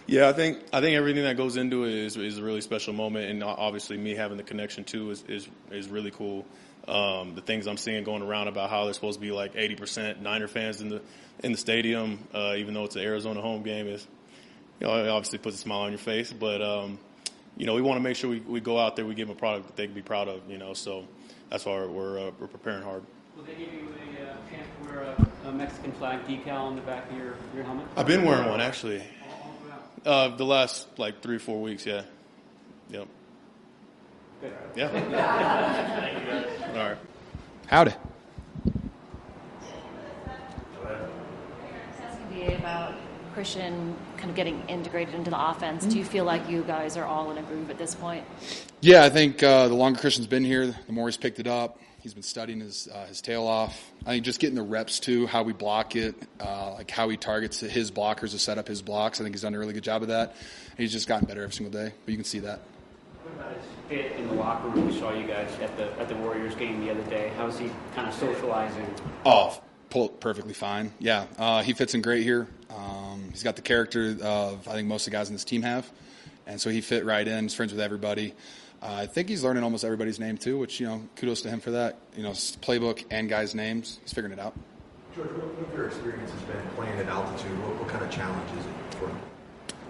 yeah, 0.07 0.27
I 0.27 0.33
think 0.33 0.59
I 0.73 0.81
think 0.81 0.97
everything 0.97 1.23
that 1.23 1.37
goes 1.37 1.57
into 1.57 1.83
it 1.83 1.93
is, 1.93 2.17
is 2.17 2.39
a 2.39 2.43
really 2.43 2.61
special 2.61 2.93
moment, 2.93 3.29
and 3.29 3.43
obviously 3.43 3.97
me 3.97 4.15
having 4.15 4.37
the 4.37 4.43
connection 4.43 4.83
too 4.83 5.11
is 5.11 5.23
is, 5.27 5.49
is 5.69 5.89
really 5.89 6.11
cool. 6.11 6.45
Um, 6.91 7.35
the 7.35 7.41
things 7.41 7.67
I'm 7.67 7.77
seeing 7.77 8.03
going 8.03 8.21
around 8.21 8.49
about 8.49 8.69
how 8.69 8.83
there's 8.83 8.97
supposed 8.97 9.17
to 9.17 9.25
be 9.25 9.31
like 9.31 9.53
80% 9.53 10.19
Niner 10.19 10.49
fans 10.49 10.81
in 10.81 10.89
the 10.89 11.01
in 11.41 11.53
the 11.53 11.57
stadium, 11.57 12.19
uh, 12.33 12.55
even 12.57 12.73
though 12.73 12.83
it's 12.83 12.97
an 12.97 13.01
Arizona 13.01 13.39
home 13.39 13.63
game, 13.63 13.87
is 13.87 14.05
you 14.81 14.87
know 14.87 15.01
it 15.01 15.07
obviously 15.07 15.39
puts 15.39 15.55
a 15.55 15.59
smile 15.59 15.81
on 15.81 15.91
your 15.91 15.99
face. 15.99 16.33
But 16.33 16.61
um, 16.61 16.99
you 17.55 17.65
know 17.65 17.75
we 17.75 17.81
want 17.81 17.95
to 17.95 18.03
make 18.03 18.17
sure 18.17 18.29
we, 18.29 18.41
we 18.41 18.59
go 18.59 18.77
out 18.77 18.97
there, 18.97 19.05
we 19.05 19.15
give 19.15 19.29
them 19.29 19.37
a 19.37 19.39
product 19.39 19.67
that 19.67 19.77
they 19.77 19.85
can 19.85 19.95
be 19.95 20.01
proud 20.01 20.27
of. 20.27 20.41
You 20.49 20.57
know, 20.57 20.73
so 20.73 21.07
that's 21.49 21.65
why 21.65 21.85
we're 21.85 22.27
uh, 22.27 22.31
we're 22.37 22.47
preparing 22.47 22.83
hard. 22.83 23.03
Will 23.37 23.43
they 23.43 23.53
give 23.53 23.73
you 23.73 23.87
a 24.19 24.29
uh, 24.29 24.35
chance 24.51 24.67
to 24.83 24.89
wear 24.89 25.03
a, 25.03 25.47
a, 25.47 25.51
Mexican 25.53 25.93
flag 25.93 26.25
decal 26.27 26.59
on 26.59 26.75
the 26.75 26.81
back 26.81 27.09
of 27.09 27.17
your, 27.17 27.35
your 27.55 27.63
helmet? 27.63 27.87
I've 27.95 28.05
been 28.05 28.25
wearing 28.25 28.49
one 28.49 28.59
actually. 28.59 29.01
Uh, 30.05 30.35
the 30.35 30.45
last 30.45 30.87
like 30.99 31.21
three 31.21 31.37
or 31.37 31.39
four 31.39 31.61
weeks, 31.61 31.85
yeah. 31.85 32.01
Yep. 32.89 33.07
Good. 34.41 34.53
Yeah. 34.75 34.87
All 36.73 36.89
right. 36.89 36.97
Howdy. 37.67 37.93
Asking 42.01 42.55
about 42.55 42.95
Christian 43.35 43.95
kind 44.17 44.31
of 44.31 44.35
getting 44.35 44.63
integrated 44.67 45.13
into 45.13 45.29
the 45.29 45.49
offense. 45.49 45.85
Do 45.85 45.97
you 45.97 46.03
feel 46.03 46.25
like 46.25 46.49
you 46.49 46.63
guys 46.63 46.97
are 46.97 47.05
all 47.05 47.29
in 47.31 47.37
a 47.37 47.43
groove 47.43 47.69
at 47.69 47.77
this 47.77 47.93
point? 47.93 48.25
Yeah, 48.81 49.03
I 49.03 49.09
think 49.09 49.43
uh, 49.43 49.67
the 49.67 49.75
longer 49.75 49.99
Christian's 49.99 50.27
been 50.27 50.43
here, 50.43 50.75
the 50.87 50.91
more 50.91 51.07
he's 51.07 51.17
picked 51.17 51.39
it 51.39 51.47
up. 51.47 51.79
He's 51.99 52.15
been 52.15 52.23
studying 52.23 52.61
his 52.61 52.87
uh, 52.91 53.05
his 53.05 53.21
tail 53.21 53.45
off. 53.45 53.91
I 54.07 54.09
think 54.09 54.25
just 54.25 54.39
getting 54.39 54.55
the 54.55 54.63
reps 54.63 54.99
too, 54.99 55.27
how 55.27 55.43
we 55.43 55.53
block 55.53 55.95
it, 55.95 56.15
uh, 56.39 56.73
like 56.73 56.89
how 56.89 57.09
he 57.09 57.17
targets 57.17 57.59
his 57.59 57.91
blockers 57.91 58.31
to 58.31 58.39
set 58.39 58.57
up 58.57 58.67
his 58.67 58.81
blocks. 58.81 59.21
I 59.21 59.23
think 59.23 59.35
he's 59.35 59.43
done 59.43 59.53
a 59.53 59.59
really 59.59 59.73
good 59.73 59.83
job 59.83 60.01
of 60.01 60.07
that. 60.07 60.35
He's 60.77 60.91
just 60.91 61.07
gotten 61.07 61.27
better 61.27 61.43
every 61.43 61.53
single 61.53 61.71
day, 61.71 61.93
but 62.03 62.11
you 62.11 62.17
can 62.17 62.25
see 62.25 62.39
that. 62.39 62.61
What 63.41 63.53
about 63.53 63.63
his 63.63 63.71
fit 63.89 64.19
in 64.19 64.27
the 64.27 64.33
locker 64.35 64.67
room? 64.67 64.87
We 64.87 64.99
saw 64.99 65.13
you 65.13 65.25
guys 65.25 65.49
at 65.61 65.75
the 65.75 65.91
at 65.99 66.07
the 66.07 66.15
Warriors 66.15 66.53
game 66.55 66.79
the 66.85 66.91
other 66.91 67.03
day. 67.09 67.31
How's 67.37 67.57
he 67.57 67.71
kind 67.95 68.07
of 68.07 68.13
socializing? 68.13 68.93
Oh, 69.25 69.59
perfectly 70.19 70.53
fine. 70.53 70.93
Yeah, 70.99 71.25
uh, 71.39 71.63
he 71.63 71.73
fits 71.73 71.95
in 71.95 72.01
great 72.01 72.23
here. 72.23 72.47
Um, 72.69 73.29
he's 73.31 73.43
got 73.43 73.55
the 73.55 73.61
character 73.61 74.15
of 74.21 74.67
I 74.67 74.73
think 74.73 74.87
most 74.87 75.07
of 75.07 75.11
the 75.11 75.17
guys 75.17 75.29
in 75.29 75.33
this 75.33 75.43
team 75.43 75.63
have, 75.63 75.91
and 76.45 76.61
so 76.61 76.69
he 76.69 76.81
fit 76.81 77.03
right 77.03 77.27
in. 77.27 77.45
He's 77.45 77.55
friends 77.55 77.71
with 77.71 77.81
everybody. 77.81 78.35
Uh, 78.81 78.93
I 78.93 79.05
think 79.07 79.27
he's 79.27 79.43
learning 79.43 79.63
almost 79.63 79.83
everybody's 79.83 80.19
name 80.19 80.37
too, 80.37 80.59
which 80.59 80.79
you 80.79 80.87
know, 80.87 81.01
kudos 81.15 81.41
to 81.41 81.49
him 81.49 81.61
for 81.61 81.71
that. 81.71 81.97
You 82.15 82.23
know, 82.23 82.31
playbook 82.31 83.05
and 83.09 83.27
guys' 83.27 83.55
names. 83.55 83.99
He's 84.03 84.13
figuring 84.13 84.37
it 84.37 84.39
out. 84.39 84.53
George, 85.15 85.29
what 85.29 85.65
have 85.65 85.77
your 85.77 85.87
experience 85.87 86.31
has 86.31 86.41
been 86.43 86.67
playing 86.75 86.97
at 86.99 87.07
altitude? 87.07 87.51
What, 87.63 87.79
what 87.81 87.89
kind 87.89 88.03
of 88.03 88.11
challenge 88.11 88.49
is 88.59 88.65
it 88.65 88.95
for 88.95 89.07
you? 89.07 89.15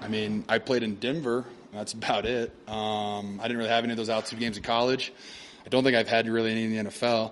I 0.02 0.08
mean, 0.08 0.46
I 0.50 0.58
played 0.58 0.84
in 0.84 0.96
Denver. 0.96 1.46
That's 1.74 1.94
about 1.94 2.26
it. 2.26 2.52
Um, 2.68 3.40
I 3.40 3.44
didn't 3.44 3.58
really 3.58 3.70
have 3.70 3.84
any 3.84 3.94
of 3.94 3.98
those 3.98 4.10
altitude 4.10 4.40
games 4.40 4.58
in 4.58 4.64
college. 4.64 5.14
I 5.66 5.70
don't 5.70 5.84
think 5.84 5.96
I've 5.96 6.08
had 6.08 6.28
really 6.28 6.52
any 6.52 6.66
in 6.66 6.86
the 6.86 6.90
NFL. 6.92 7.32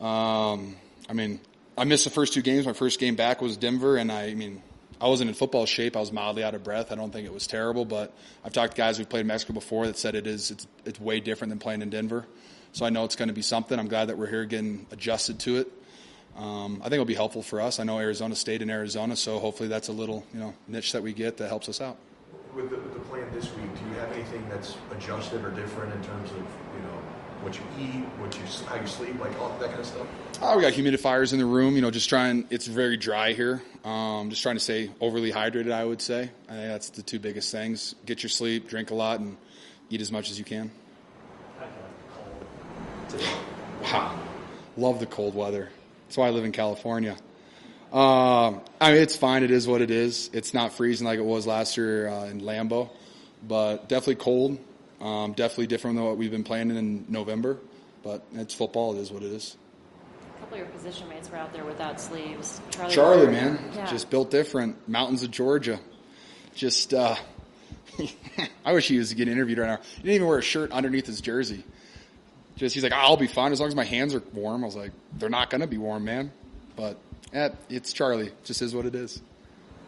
Um, 0.00 0.76
I 1.08 1.12
mean, 1.14 1.40
I 1.76 1.84
missed 1.84 2.04
the 2.04 2.10
first 2.10 2.32
two 2.32 2.42
games. 2.42 2.66
My 2.66 2.72
first 2.72 3.00
game 3.00 3.16
back 3.16 3.40
was 3.40 3.56
Denver, 3.56 3.96
and 3.96 4.12
I, 4.12 4.24
I 4.28 4.34
mean, 4.34 4.62
I 5.00 5.08
wasn't 5.08 5.28
in 5.28 5.34
football 5.34 5.66
shape. 5.66 5.96
I 5.96 6.00
was 6.00 6.12
mildly 6.12 6.44
out 6.44 6.54
of 6.54 6.64
breath. 6.64 6.92
I 6.92 6.94
don't 6.94 7.12
think 7.12 7.26
it 7.26 7.32
was 7.32 7.46
terrible, 7.46 7.84
but 7.84 8.14
I've 8.44 8.52
talked 8.52 8.76
to 8.76 8.80
guys 8.80 8.98
who've 8.98 9.08
played 9.08 9.22
in 9.22 9.26
Mexico 9.26 9.52
before 9.52 9.86
that 9.86 9.98
said 9.98 10.14
it 10.14 10.26
is 10.26 10.50
it's 10.50 10.66
it's 10.84 11.00
way 11.00 11.20
different 11.20 11.50
than 11.50 11.58
playing 11.58 11.82
in 11.82 11.90
Denver. 11.90 12.26
So 12.72 12.86
I 12.86 12.90
know 12.90 13.04
it's 13.04 13.16
going 13.16 13.28
to 13.28 13.34
be 13.34 13.42
something. 13.42 13.78
I'm 13.78 13.88
glad 13.88 14.08
that 14.08 14.18
we're 14.18 14.28
here 14.28 14.44
getting 14.44 14.86
adjusted 14.90 15.40
to 15.40 15.56
it. 15.56 15.72
Um, 16.36 16.76
I 16.80 16.84
think 16.84 16.94
it'll 16.94 17.06
be 17.06 17.14
helpful 17.14 17.42
for 17.42 17.60
us. 17.60 17.80
I 17.80 17.84
know 17.84 17.98
Arizona 17.98 18.34
State 18.34 18.60
in 18.60 18.68
Arizona, 18.68 19.16
so 19.16 19.38
hopefully 19.38 19.68
that's 19.68 19.88
a 19.88 19.92
little 19.92 20.24
you 20.32 20.40
know 20.40 20.54
niche 20.68 20.92
that 20.92 21.02
we 21.02 21.12
get 21.12 21.38
that 21.38 21.48
helps 21.48 21.68
us 21.68 21.80
out. 21.80 21.96
With 22.56 22.70
the, 22.70 22.76
with 22.76 22.94
the 22.94 23.00
plan 23.00 23.28
this 23.34 23.54
week, 23.56 23.78
do 23.78 23.84
you 23.90 23.96
have 23.96 24.10
anything 24.12 24.48
that's 24.48 24.78
adjusted 24.90 25.44
or 25.44 25.50
different 25.50 25.92
in 25.92 26.02
terms 26.02 26.30
of 26.30 26.38
you 26.38 26.82
know 26.84 27.02
what 27.42 27.54
you 27.54 27.62
eat, 27.78 28.02
what 28.18 28.34
you 28.34 28.42
how 28.66 28.80
you 28.80 28.86
sleep, 28.86 29.20
like 29.20 29.38
all 29.38 29.50
that 29.58 29.68
kind 29.68 29.80
of 29.80 29.84
stuff? 29.84 30.06
Oh, 30.40 30.56
we 30.56 30.62
got 30.62 30.72
humidifiers 30.72 31.34
in 31.34 31.38
the 31.38 31.44
room. 31.44 31.76
You 31.76 31.82
know, 31.82 31.90
just 31.90 32.08
trying. 32.08 32.46
It's 32.48 32.66
very 32.66 32.96
dry 32.96 33.34
here. 33.34 33.62
Um, 33.84 34.30
just 34.30 34.42
trying 34.42 34.56
to 34.56 34.60
stay 34.60 34.90
overly 35.02 35.30
hydrated. 35.30 35.70
I 35.70 35.84
would 35.84 36.00
say. 36.00 36.30
I 36.48 36.52
think 36.52 36.68
that's 36.68 36.88
the 36.88 37.02
two 37.02 37.18
biggest 37.18 37.52
things. 37.52 37.94
Get 38.06 38.22
your 38.22 38.30
sleep, 38.30 38.70
drink 38.70 38.90
a 38.90 38.94
lot, 38.94 39.20
and 39.20 39.36
eat 39.90 40.00
as 40.00 40.10
much 40.10 40.30
as 40.30 40.38
you 40.38 40.46
can. 40.46 40.70
Wow, 43.82 44.18
love 44.78 44.98
the 44.98 45.06
cold 45.06 45.34
weather. 45.34 45.68
That's 46.08 46.16
why 46.16 46.28
I 46.28 46.30
live 46.30 46.46
in 46.46 46.52
California. 46.52 47.18
Um, 47.96 48.60
I 48.78 48.92
mean, 48.92 49.00
it's 49.00 49.16
fine. 49.16 49.42
It 49.42 49.50
is 49.50 49.66
what 49.66 49.80
it 49.80 49.90
is. 49.90 50.28
It's 50.34 50.52
not 50.52 50.74
freezing 50.74 51.06
like 51.06 51.18
it 51.18 51.24
was 51.24 51.46
last 51.46 51.78
year 51.78 52.08
uh, 52.08 52.26
in 52.26 52.42
Lambeau, 52.42 52.90
but 53.42 53.88
definitely 53.88 54.16
cold. 54.16 54.58
Um, 55.00 55.32
definitely 55.32 55.68
different 55.68 55.96
than 55.96 56.04
what 56.04 56.18
we've 56.18 56.30
been 56.30 56.44
playing 56.44 56.76
in 56.76 57.06
November, 57.08 57.56
but 58.02 58.22
it's 58.34 58.52
football. 58.52 58.94
It 58.94 59.00
is 59.00 59.10
what 59.10 59.22
it 59.22 59.32
is. 59.32 59.56
A 60.36 60.40
couple 60.40 60.58
of 60.58 60.58
your 60.58 60.68
position 60.68 61.08
mates 61.08 61.30
were 61.30 61.38
out 61.38 61.54
there 61.54 61.64
without 61.64 61.98
sleeves. 61.98 62.60
Charlie, 62.70 62.94
Charlie 62.94 63.26
man, 63.28 63.72
yeah. 63.74 63.86
just 63.86 64.10
built 64.10 64.30
different. 64.30 64.86
Mountains 64.86 65.22
of 65.22 65.30
Georgia. 65.30 65.80
Just, 66.54 66.92
uh, 66.92 67.16
I 68.66 68.74
wish 68.74 68.88
he 68.88 68.98
was 68.98 69.14
getting 69.14 69.32
interviewed 69.32 69.56
right 69.56 69.68
now. 69.68 69.78
He 69.96 70.02
didn't 70.02 70.16
even 70.16 70.28
wear 70.28 70.38
a 70.38 70.42
shirt 70.42 70.70
underneath 70.70 71.06
his 71.06 71.22
jersey. 71.22 71.64
Just 72.56 72.74
he's 72.74 72.84
like, 72.84 72.92
I'll 72.92 73.16
be 73.16 73.26
fine 73.26 73.52
as 73.52 73.60
long 73.60 73.68
as 73.70 73.74
my 73.74 73.84
hands 73.84 74.14
are 74.14 74.22
warm. 74.34 74.64
I 74.64 74.66
was 74.66 74.76
like, 74.76 74.92
they're 75.14 75.30
not 75.30 75.48
going 75.48 75.62
to 75.62 75.66
be 75.66 75.78
warm, 75.78 76.04
man. 76.04 76.30
But 76.74 76.98
yeah, 77.32 77.50
it's 77.68 77.92
Charlie. 77.92 78.28
It 78.28 78.44
just 78.44 78.62
is 78.62 78.74
what 78.74 78.86
it 78.86 78.94
is. 78.94 79.20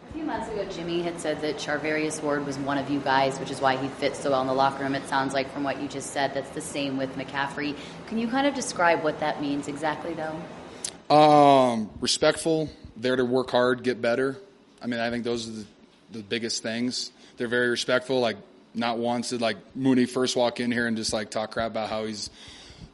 A 0.09 0.13
few 0.13 0.25
months 0.25 0.49
ago, 0.49 0.65
Jimmy 0.71 1.03
had 1.03 1.21
said 1.21 1.41
that 1.43 1.57
Charvarius 1.57 2.23
Ward 2.23 2.47
was 2.47 2.57
one 2.59 2.79
of 2.79 2.91
you 2.91 2.99
guys, 3.01 3.39
which 3.39 3.51
is 3.51 3.61
why 3.61 3.77
he 3.77 3.89
fits 3.89 4.19
so 4.19 4.31
well 4.31 4.41
in 4.41 4.47
the 4.47 4.55
locker 4.55 4.83
room. 4.83 4.95
It 4.95 5.07
sounds 5.07 5.35
like 5.35 5.53
from 5.53 5.65
what 5.65 5.83
you 5.83 5.89
just 5.89 6.13
said, 6.13 6.33
that's 6.33 6.51
the 6.51 6.63
same 6.63 6.97
with 6.97 7.15
McCaffrey. 7.17 7.77
Can 8.07 8.19
you 8.19 8.27
kind 8.27 8.47
of 8.47 8.55
describe 8.55 9.05
what 9.05 9.21
that 9.21 9.43
means 9.43 9.69
exactly, 9.69 10.15
though? 10.15 11.15
Um, 11.15 11.91
respectful, 12.01 12.71
there 12.97 13.17
to 13.17 13.25
work 13.25 13.51
hard, 13.51 13.83
get 13.83 14.01
better. 14.01 14.39
I 14.81 14.87
mean, 14.87 15.01
I 15.01 15.11
think 15.11 15.25
those 15.25 15.49
are 15.49 15.53
the, 15.53 15.67
the 16.13 16.23
biggest 16.23 16.63
things. 16.63 17.13
They're 17.37 17.49
very 17.49 17.69
respectful. 17.69 18.21
Like, 18.21 18.37
not 18.75 18.99
once 18.99 19.31
did 19.31 19.41
like 19.41 19.57
Mooney 19.75 20.07
first 20.07 20.37
walk 20.37 20.61
in 20.61 20.71
here 20.71 20.87
and 20.87 20.97
just 20.97 21.13
like 21.13 21.31
talk 21.31 21.53
crap 21.53 21.71
about 21.71 21.89
how 21.89 22.05
he's 22.05 22.31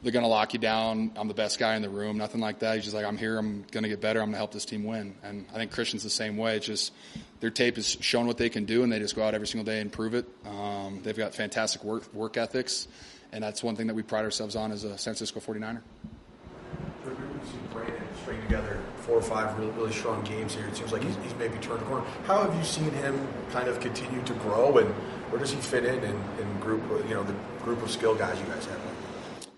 they're 0.05 0.11
going 0.11 0.21
to 0.21 0.29
lock 0.29 0.53
you 0.53 0.59
down. 0.59 1.11
I'm 1.15 1.27
the 1.27 1.33
best 1.33 1.57
guy 1.57 1.75
in 1.75 1.81
the 1.81 1.89
room. 1.89 2.19
Nothing 2.19 2.39
like 2.39 2.59
that. 2.59 2.75
He's 2.75 2.83
just 2.83 2.95
like, 2.95 3.05
I'm 3.05 3.17
here. 3.17 3.39
I'm 3.39 3.65
going 3.71 3.81
to 3.81 3.89
get 3.89 4.01
better. 4.01 4.19
I'm 4.19 4.27
going 4.27 4.33
to 4.33 4.37
help 4.37 4.51
this 4.51 4.63
team 4.63 4.83
win. 4.83 5.15
And 5.23 5.47
I 5.51 5.55
think 5.55 5.71
Christian's 5.71 6.03
the 6.03 6.11
same 6.11 6.37
way. 6.37 6.57
It's 6.57 6.67
just 6.67 6.93
their 7.39 7.49
tape 7.49 7.79
is 7.79 7.97
shown 8.01 8.27
what 8.27 8.37
they 8.37 8.49
can 8.49 8.65
do, 8.65 8.83
and 8.83 8.91
they 8.91 8.99
just 8.99 9.15
go 9.15 9.23
out 9.23 9.33
every 9.33 9.47
single 9.47 9.65
day 9.65 9.81
and 9.81 9.91
prove 9.91 10.13
it. 10.13 10.27
Um, 10.45 10.99
they've 11.01 11.17
got 11.17 11.33
fantastic 11.33 11.83
work 11.83 12.13
work 12.13 12.37
ethics, 12.37 12.87
and 13.31 13.43
that's 13.43 13.63
one 13.63 13.75
thing 13.75 13.87
that 13.87 13.95
we 13.95 14.03
pride 14.03 14.25
ourselves 14.25 14.55
on 14.55 14.71
as 14.71 14.83
a 14.83 14.89
San 14.89 15.15
Francisco 15.15 15.39
49er. 15.39 15.81
We've 17.03 17.17
seen 17.49 17.59
Brandon 17.73 18.03
string 18.21 18.39
together 18.43 18.79
four 18.97 19.15
or 19.15 19.23
five 19.23 19.57
really, 19.57 19.71
really 19.71 19.91
strong 19.91 20.23
games 20.23 20.53
here. 20.53 20.67
It 20.67 20.77
seems 20.77 20.91
like 20.91 21.01
he's, 21.01 21.15
he's 21.23 21.33
maybe 21.39 21.57
turned 21.57 21.81
the 21.81 21.85
corner. 21.85 22.05
How 22.27 22.43
have 22.43 22.55
you 22.55 22.63
seen 22.63 22.91
him 22.91 23.27
kind 23.51 23.67
of 23.67 23.79
continue 23.79 24.21
to 24.21 24.33
grow, 24.35 24.77
and 24.77 24.87
where 25.31 25.39
does 25.39 25.49
he 25.49 25.57
fit 25.57 25.83
in 25.83 26.03
in, 26.03 26.15
in 26.39 26.59
group, 26.59 26.83
you 27.07 27.15
know, 27.15 27.23
the 27.23 27.33
group 27.63 27.81
of 27.81 27.89
skill 27.89 28.13
guys 28.13 28.39
you 28.39 28.45
guys 28.45 28.65
have? 28.65 28.79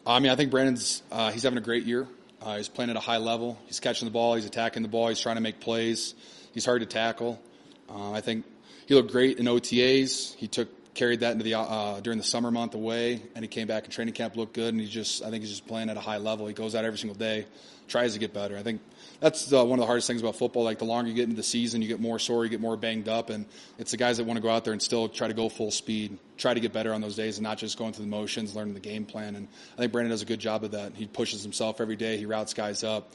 I 0.07 0.19
mean, 0.19 0.31
I 0.31 0.37
think 0.37 0.51
Brandon's 0.51 1.03
uh, 1.11 1.31
he's 1.31 1.43
having 1.43 1.57
a 1.57 1.61
great 1.61 1.83
year. 1.83 2.07
Uh, 2.41 2.55
he's 2.55 2.69
playing 2.69 2.89
at 2.89 2.95
a 2.95 3.01
high 3.01 3.17
level. 3.17 3.59
He's 3.65 3.81
catching 3.81 4.05
the 4.05 4.11
ball. 4.11 4.35
He's 4.35 4.45
attacking 4.45 4.81
the 4.81 4.87
ball. 4.87 5.09
He's 5.09 5.19
trying 5.19 5.35
to 5.35 5.41
make 5.41 5.59
plays. 5.59 6.15
He's 6.53 6.63
hard 6.63 6.79
to 6.79 6.85
tackle. 6.85 7.41
Uh, 7.89 8.13
I 8.13 8.21
think 8.21 8.45
he 8.85 8.95
looked 8.95 9.11
great 9.11 9.37
in 9.37 9.45
OTAs. 9.47 10.33
He 10.35 10.47
took 10.47 10.69
carried 10.93 11.19
that 11.19 11.33
into 11.33 11.43
the 11.43 11.55
uh, 11.55 11.99
during 11.99 12.17
the 12.17 12.23
summer 12.23 12.51
month 12.51 12.73
away, 12.73 13.21
and 13.35 13.43
he 13.43 13.49
came 13.49 13.67
back 13.67 13.83
in 13.83 13.91
training 13.91 14.13
camp, 14.13 14.37
looked 14.37 14.53
good, 14.53 14.73
and 14.73 14.79
he 14.79 14.87
just 14.87 15.23
I 15.23 15.29
think 15.29 15.43
he's 15.43 15.51
just 15.51 15.67
playing 15.67 15.89
at 15.89 15.97
a 15.97 16.01
high 16.01 16.17
level. 16.17 16.47
He 16.47 16.53
goes 16.53 16.73
out 16.73 16.85
every 16.85 16.97
single 16.97 17.17
day, 17.17 17.45
tries 17.89 18.13
to 18.13 18.19
get 18.19 18.33
better. 18.33 18.57
I 18.57 18.63
think 18.63 18.79
that's 19.19 19.51
uh, 19.51 19.63
one 19.65 19.79
of 19.79 19.83
the 19.83 19.87
hardest 19.87 20.07
things 20.07 20.21
about 20.21 20.35
football. 20.35 20.63
Like 20.63 20.79
the 20.79 20.85
longer 20.85 21.09
you 21.09 21.15
get 21.15 21.23
into 21.23 21.35
the 21.35 21.43
season, 21.43 21.81
you 21.81 21.87
get 21.87 21.99
more 21.99 22.19
sore, 22.19 22.43
you 22.43 22.49
get 22.49 22.61
more 22.61 22.77
banged 22.77 23.07
up, 23.07 23.29
and 23.29 23.45
it's 23.77 23.91
the 23.91 23.97
guys 23.97 24.17
that 24.17 24.25
want 24.25 24.37
to 24.37 24.41
go 24.41 24.49
out 24.49 24.63
there 24.63 24.73
and 24.73 24.81
still 24.81 25.09
try 25.09 25.27
to 25.27 25.33
go 25.33 25.49
full 25.49 25.71
speed, 25.71 26.17
try 26.37 26.53
to 26.53 26.59
get 26.59 26.73
better 26.73 26.93
on 26.93 27.01
those 27.01 27.15
days, 27.15 27.37
and 27.37 27.43
not 27.43 27.57
just 27.57 27.77
going 27.77 27.93
through 27.93 28.05
the 28.05 28.11
motions, 28.11 28.55
learning 28.55 28.73
the 28.73 28.79
game 28.79 29.05
plan. 29.05 29.35
And 29.35 29.47
I 29.73 29.77
think 29.77 29.91
Brandon 29.91 30.11
does 30.11 30.21
a 30.21 30.25
good 30.25 30.39
job 30.39 30.63
of 30.63 30.71
that. 30.71 30.93
He 30.95 31.07
pushes 31.07 31.43
himself 31.43 31.81
every 31.81 31.95
day. 31.95 32.17
He 32.17 32.25
routes 32.25 32.53
guys 32.53 32.83
up. 32.83 33.11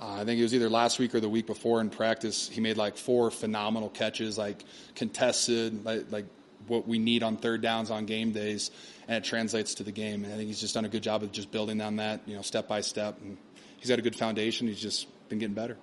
Uh, 0.00 0.14
I 0.14 0.24
think 0.24 0.40
it 0.40 0.42
was 0.42 0.54
either 0.54 0.68
last 0.68 0.98
week 0.98 1.14
or 1.14 1.20
the 1.20 1.28
week 1.28 1.46
before 1.46 1.80
in 1.80 1.88
practice. 1.88 2.48
He 2.48 2.60
made 2.60 2.76
like 2.76 2.96
four 2.96 3.30
phenomenal 3.30 3.88
catches, 3.88 4.36
like 4.36 4.64
contested, 4.96 5.84
like, 5.84 6.10
like 6.10 6.26
what 6.66 6.88
we 6.88 6.98
need 6.98 7.22
on 7.22 7.36
third 7.36 7.60
downs 7.60 7.90
on 7.90 8.06
game 8.06 8.32
days, 8.32 8.72
and 9.06 9.18
it 9.18 9.28
translates 9.28 9.74
to 9.74 9.84
the 9.84 9.92
game. 9.92 10.24
And 10.24 10.32
I 10.32 10.36
think 10.36 10.48
he's 10.48 10.60
just 10.60 10.74
done 10.74 10.84
a 10.84 10.88
good 10.88 11.02
job 11.02 11.22
of 11.22 11.30
just 11.30 11.52
building 11.52 11.80
on 11.80 11.96
that, 11.96 12.22
you 12.26 12.34
know, 12.34 12.42
step 12.42 12.66
by 12.66 12.80
step. 12.80 13.20
And 13.20 13.36
he's 13.76 13.88
got 13.88 14.00
a 14.00 14.02
good 14.02 14.16
foundation. 14.16 14.66
He's 14.66 14.80
just 14.80 15.06
been 15.28 15.38
getting 15.38 15.54
better. 15.54 15.76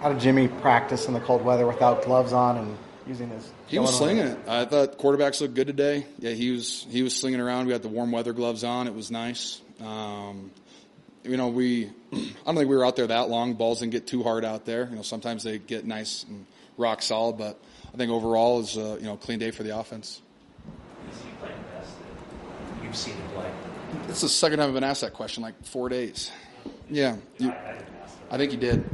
How 0.00 0.12
did 0.12 0.20
Jimmy 0.20 0.48
practice 0.48 1.08
in 1.08 1.14
the 1.14 1.20
cold 1.20 1.42
weather 1.42 1.66
without 1.66 2.04
gloves 2.04 2.32
on 2.32 2.58
and 2.58 2.76
using 3.06 3.30
his? 3.30 3.50
He 3.66 3.78
was 3.78 3.96
slinging 3.96 4.26
it. 4.26 4.38
I 4.46 4.64
thought 4.66 4.98
quarterbacks 4.98 5.40
looked 5.40 5.54
good 5.54 5.66
today. 5.66 6.06
Yeah, 6.18 6.32
he 6.32 6.50
was 6.50 6.86
he 6.90 7.02
was 7.02 7.14
slinging 7.16 7.40
around. 7.40 7.66
We 7.66 7.72
had 7.72 7.82
the 7.82 7.88
warm 7.88 8.12
weather 8.12 8.32
gloves 8.32 8.62
on. 8.62 8.86
It 8.86 8.94
was 8.94 9.10
nice. 9.10 9.60
Um, 9.80 10.50
you 11.24 11.36
know, 11.36 11.48
we 11.48 11.86
I 12.12 12.18
don't 12.46 12.56
think 12.56 12.68
we 12.68 12.76
were 12.76 12.84
out 12.84 12.96
there 12.96 13.06
that 13.06 13.28
long. 13.28 13.54
Balls 13.54 13.80
didn't 13.80 13.92
get 13.92 14.06
too 14.06 14.22
hard 14.22 14.44
out 14.44 14.66
there. 14.66 14.86
You 14.88 14.96
know, 14.96 15.02
sometimes 15.02 15.42
they 15.42 15.58
get 15.58 15.86
nice 15.86 16.24
and 16.24 16.46
rock 16.76 17.00
solid, 17.02 17.38
but 17.38 17.58
I 17.92 17.96
think 17.96 18.10
overall 18.10 18.60
is 18.60 18.76
a 18.76 18.98
you 19.00 19.06
know 19.06 19.16
clean 19.16 19.38
day 19.38 19.50
for 19.50 19.62
the 19.62 19.78
offense. 19.78 20.20
Is 21.10 21.18
he 21.18 21.28
playing 21.40 21.56
best 21.74 21.90
that 22.76 22.84
you've 22.84 22.96
seen 22.96 23.14
him 23.14 23.28
play? 23.30 23.50
It's 24.08 24.20
the 24.20 24.28
second 24.28 24.58
time 24.58 24.68
I've 24.68 24.74
been 24.74 24.84
asked 24.84 25.00
that 25.00 25.14
question, 25.14 25.42
like 25.42 25.64
four 25.64 25.88
days. 25.88 26.30
Yeah, 26.90 27.16
you, 27.38 27.52
I 28.30 28.38
think 28.38 28.50
he 28.50 28.56
did. 28.56 28.84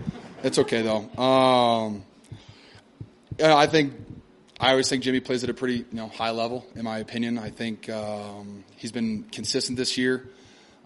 It's 0.43 0.59
okay 0.59 0.83
though. 0.83 1.09
Um, 1.23 2.05
I 3.43 3.67
think 3.67 3.95
I 4.61 4.71
always 4.71 4.89
think 4.89 5.03
Jimmy 5.03 5.21
plays 5.21 5.43
at 5.43 5.51
a 5.51 5.55
pretty 5.55 5.79
you 5.79 5.87
know 5.93 6.09
high 6.09 6.31
level, 6.31 6.67
in 6.75 6.85
my 6.85 6.99
opinion. 6.99 7.39
I 7.39 7.51
think 7.51 7.89
um, 7.89 8.65
he's 8.77 8.93
been 8.93 9.25
consistent 9.25 9.79
this 9.79 9.97
year. 9.97 10.29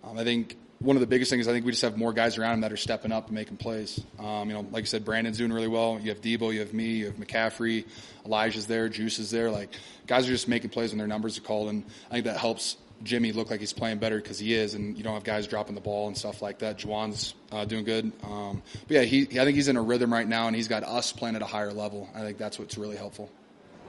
Um, 0.04 0.18
I 0.18 0.24
think 0.24 0.56
one 0.78 0.94
of 0.94 1.00
the 1.00 1.06
biggest 1.06 1.30
things 1.30 1.42
is 1.42 1.48
I 1.48 1.52
think 1.52 1.64
we 1.64 1.72
just 1.72 1.82
have 1.82 1.96
more 1.96 2.12
guys 2.12 2.38
around 2.38 2.54
him 2.54 2.60
that 2.60 2.72
are 2.72 2.76
stepping 2.76 3.10
up 3.10 3.26
and 3.26 3.34
making 3.34 3.56
plays. 3.56 4.00
Um, 4.18 4.48
you 4.48 4.54
know, 4.54 4.66
like 4.70 4.82
I 4.82 4.86
said, 4.86 5.04
Brandon's 5.04 5.38
doing 5.38 5.52
really 5.52 5.68
well. 5.68 5.98
You 6.00 6.10
have 6.10 6.20
Deebo, 6.20 6.52
you 6.52 6.60
have 6.60 6.72
me, 6.74 6.96
you 6.96 7.06
have 7.06 7.16
McCaffrey, 7.16 7.86
Elijah's 8.24 8.66
there, 8.66 8.88
Juice 8.88 9.18
is 9.18 9.30
there. 9.30 9.50
Like 9.50 9.70
guys 10.06 10.26
are 10.26 10.32
just 10.32 10.48
making 10.48 10.70
plays 10.70 10.90
when 10.90 10.98
their 10.98 11.06
numbers 11.06 11.38
are 11.38 11.42
called, 11.42 11.70
and 11.70 11.84
I 12.10 12.14
think 12.14 12.26
that 12.26 12.36
helps 12.36 12.76
Jimmy 13.02 13.32
look 13.32 13.50
like 13.50 13.60
he's 13.60 13.72
playing 13.72 13.98
better 13.98 14.16
because 14.16 14.38
he 14.38 14.54
is, 14.54 14.74
and 14.74 14.96
you 14.96 15.04
don't 15.04 15.14
have 15.14 15.24
guys 15.24 15.46
dropping 15.46 15.74
the 15.74 15.80
ball 15.80 16.08
and 16.08 16.16
stuff 16.16 16.42
like 16.42 16.58
that. 16.60 16.78
Jauan's 16.78 17.34
uh, 17.52 17.64
doing 17.64 17.84
good, 17.84 18.12
um, 18.22 18.62
but 18.88 18.94
yeah, 18.94 19.02
he, 19.02 19.22
I 19.22 19.44
think 19.44 19.54
he's 19.54 19.68
in 19.68 19.76
a 19.76 19.82
rhythm 19.82 20.12
right 20.12 20.26
now, 20.26 20.46
and 20.46 20.56
he's 20.56 20.68
got 20.68 20.82
us 20.82 21.12
playing 21.12 21.36
at 21.36 21.42
a 21.42 21.46
higher 21.46 21.72
level. 21.72 22.08
I 22.14 22.20
think 22.20 22.38
that's 22.38 22.58
what's 22.58 22.78
really 22.78 22.96
helpful. 22.96 23.30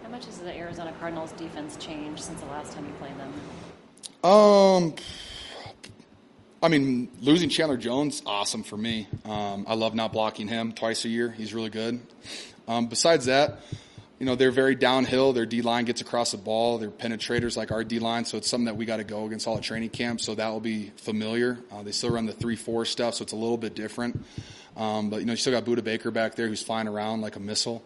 How 0.04 0.10
much 0.10 0.26
has 0.26 0.38
the 0.40 0.56
Arizona 0.56 0.94
Cardinals 1.00 1.32
defense 1.34 1.76
changed 1.78 2.24
since 2.24 2.40
the 2.40 2.48
last 2.48 2.74
time 2.74 2.86
you 2.86 2.94
played 2.94 3.18
them? 3.18 3.34
Um, 4.24 4.96
I 6.62 6.70
mean, 6.70 7.10
losing 7.22 7.50
Chandler 7.50 7.78
Jones, 7.78 8.22
awesome 8.26 8.64
for 8.64 8.78
me. 8.78 9.08
Um, 9.26 9.66
I 9.68 9.76
love 9.76 9.96
not 9.96 10.12
blocking 10.12 10.48
him 10.48 10.74
twice 10.74 11.06
a 11.06 11.10
year. 11.10 11.30
He's 11.30 11.54
really 11.54 11.70
good. 11.70 12.00
Um, 12.68 12.88
besides 12.88 13.26
that, 13.26 13.60
you 14.20 14.26
know, 14.26 14.36
they're 14.36 14.52
very 14.52 14.76
downhill. 14.76 15.34
Their 15.34 15.46
D 15.46 15.62
line 15.62 15.86
gets 15.86 16.02
across 16.02 16.32
the 16.32 16.38
ball. 16.38 16.80
They're 16.80 16.90
penetrators 16.90 17.56
like 17.56 17.72
our 17.72 17.84
D 17.84 18.00
line, 18.00 18.26
so 18.26 18.38
it's 18.38 18.48
something 18.48 18.66
that 18.66 18.76
we 18.76 18.86
got 18.86 18.98
to 18.98 19.04
go 19.04 19.26
against 19.26 19.48
all 19.48 19.58
at 19.58 19.64
training 19.64 19.90
camp. 19.90 20.22
So 20.22 20.34
that 20.36 20.50
will 20.50 20.60
be 20.60 20.92
familiar. 20.98 21.60
Uh, 21.72 21.84
they 21.84 21.92
still 21.92 22.10
run 22.10 22.26
the 22.26 22.34
three 22.34 22.56
four 22.56 22.86
stuff, 22.86 23.16
so 23.16 23.24
it's 23.24 23.34
a 23.34 23.38
little 23.38 23.58
bit 23.58 23.76
different. 23.76 24.24
Um, 24.76 25.10
but 25.10 25.20
you 25.20 25.26
know, 25.26 25.34
you 25.34 25.38
still 25.38 25.54
got 25.54 25.66
Budda 25.66 25.84
Baker 25.84 26.10
back 26.10 26.36
there 26.36 26.48
who's 26.48 26.64
flying 26.64 26.88
around 26.88 27.22
like 27.22 27.36
a 27.36 27.40
missile. 27.40 27.84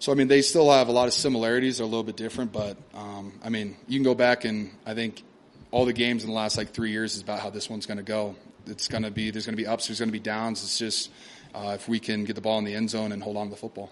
So 0.00 0.10
I 0.10 0.16
mean, 0.16 0.28
they 0.28 0.42
still 0.42 0.70
have 0.70 0.88
a 0.88 0.92
lot 0.92 1.06
of 1.06 1.14
similarities. 1.14 1.78
They're 1.78 1.86
a 1.86 1.88
little 1.88 2.04
bit 2.04 2.16
different, 2.16 2.52
but 2.52 2.76
um, 2.94 3.32
I 3.44 3.48
mean, 3.48 3.76
you 3.86 3.98
can 3.98 4.04
go 4.04 4.14
back 4.14 4.44
and 4.44 4.70
I 4.84 4.94
think 4.94 5.22
all 5.70 5.84
the 5.84 5.92
games 5.92 6.24
in 6.24 6.30
the 6.30 6.36
last 6.36 6.56
like 6.56 6.70
three 6.70 6.90
years 6.90 7.14
is 7.14 7.22
about 7.22 7.40
how 7.40 7.50
this 7.50 7.70
one's 7.70 7.86
going 7.86 7.98
to 7.98 8.04
go. 8.04 8.34
It's 8.66 8.88
going 8.88 9.04
to 9.04 9.10
be 9.10 9.30
there's 9.30 9.46
going 9.46 9.56
to 9.56 9.62
be 9.62 9.66
ups, 9.66 9.86
there's 9.86 10.00
going 10.00 10.08
to 10.08 10.12
be 10.12 10.18
downs. 10.18 10.62
It's 10.64 10.78
just 10.78 11.10
uh, 11.54 11.72
if 11.74 11.88
we 11.88 12.00
can 12.00 12.24
get 12.24 12.34
the 12.34 12.40
ball 12.40 12.58
in 12.58 12.64
the 12.64 12.74
end 12.74 12.90
zone 12.90 13.12
and 13.12 13.22
hold 13.22 13.36
on 13.36 13.46
to 13.46 13.50
the 13.50 13.56
football. 13.56 13.90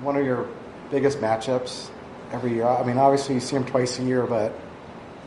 One 0.00 0.16
of 0.16 0.24
your 0.24 0.48
biggest 0.90 1.18
matchups 1.18 1.90
every 2.32 2.54
year. 2.54 2.66
I 2.66 2.84
mean, 2.84 2.98
obviously 2.98 3.34
you 3.34 3.40
see 3.40 3.56
him 3.56 3.64
twice 3.64 3.98
a 3.98 4.02
year, 4.02 4.26
but 4.26 4.52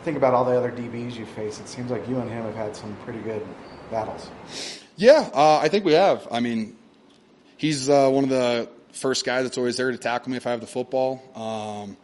think 0.03 0.17
about 0.17 0.33
all 0.33 0.45
the 0.45 0.57
other 0.57 0.71
DBs 0.71 1.15
you 1.15 1.25
face. 1.25 1.59
It 1.59 1.67
seems 1.67 1.91
like 1.91 2.07
you 2.07 2.19
and 2.19 2.29
him 2.29 2.43
have 2.43 2.55
had 2.55 2.75
some 2.75 2.95
pretty 3.03 3.19
good 3.19 3.45
battles. 3.91 4.29
Yeah, 4.97 5.29
uh, 5.33 5.57
I 5.57 5.67
think 5.69 5.85
we 5.85 5.93
have. 5.93 6.27
I 6.31 6.39
mean, 6.39 6.75
he's 7.57 7.89
uh, 7.89 8.09
one 8.09 8.23
of 8.23 8.29
the 8.29 8.69
first 8.91 9.25
guys 9.25 9.43
that's 9.43 9.57
always 9.57 9.77
there 9.77 9.91
to 9.91 9.97
tackle 9.97 10.31
me 10.31 10.37
if 10.37 10.47
I 10.47 10.51
have 10.51 10.61
the 10.61 10.67
football. 10.67 11.21
Um, 11.35 11.97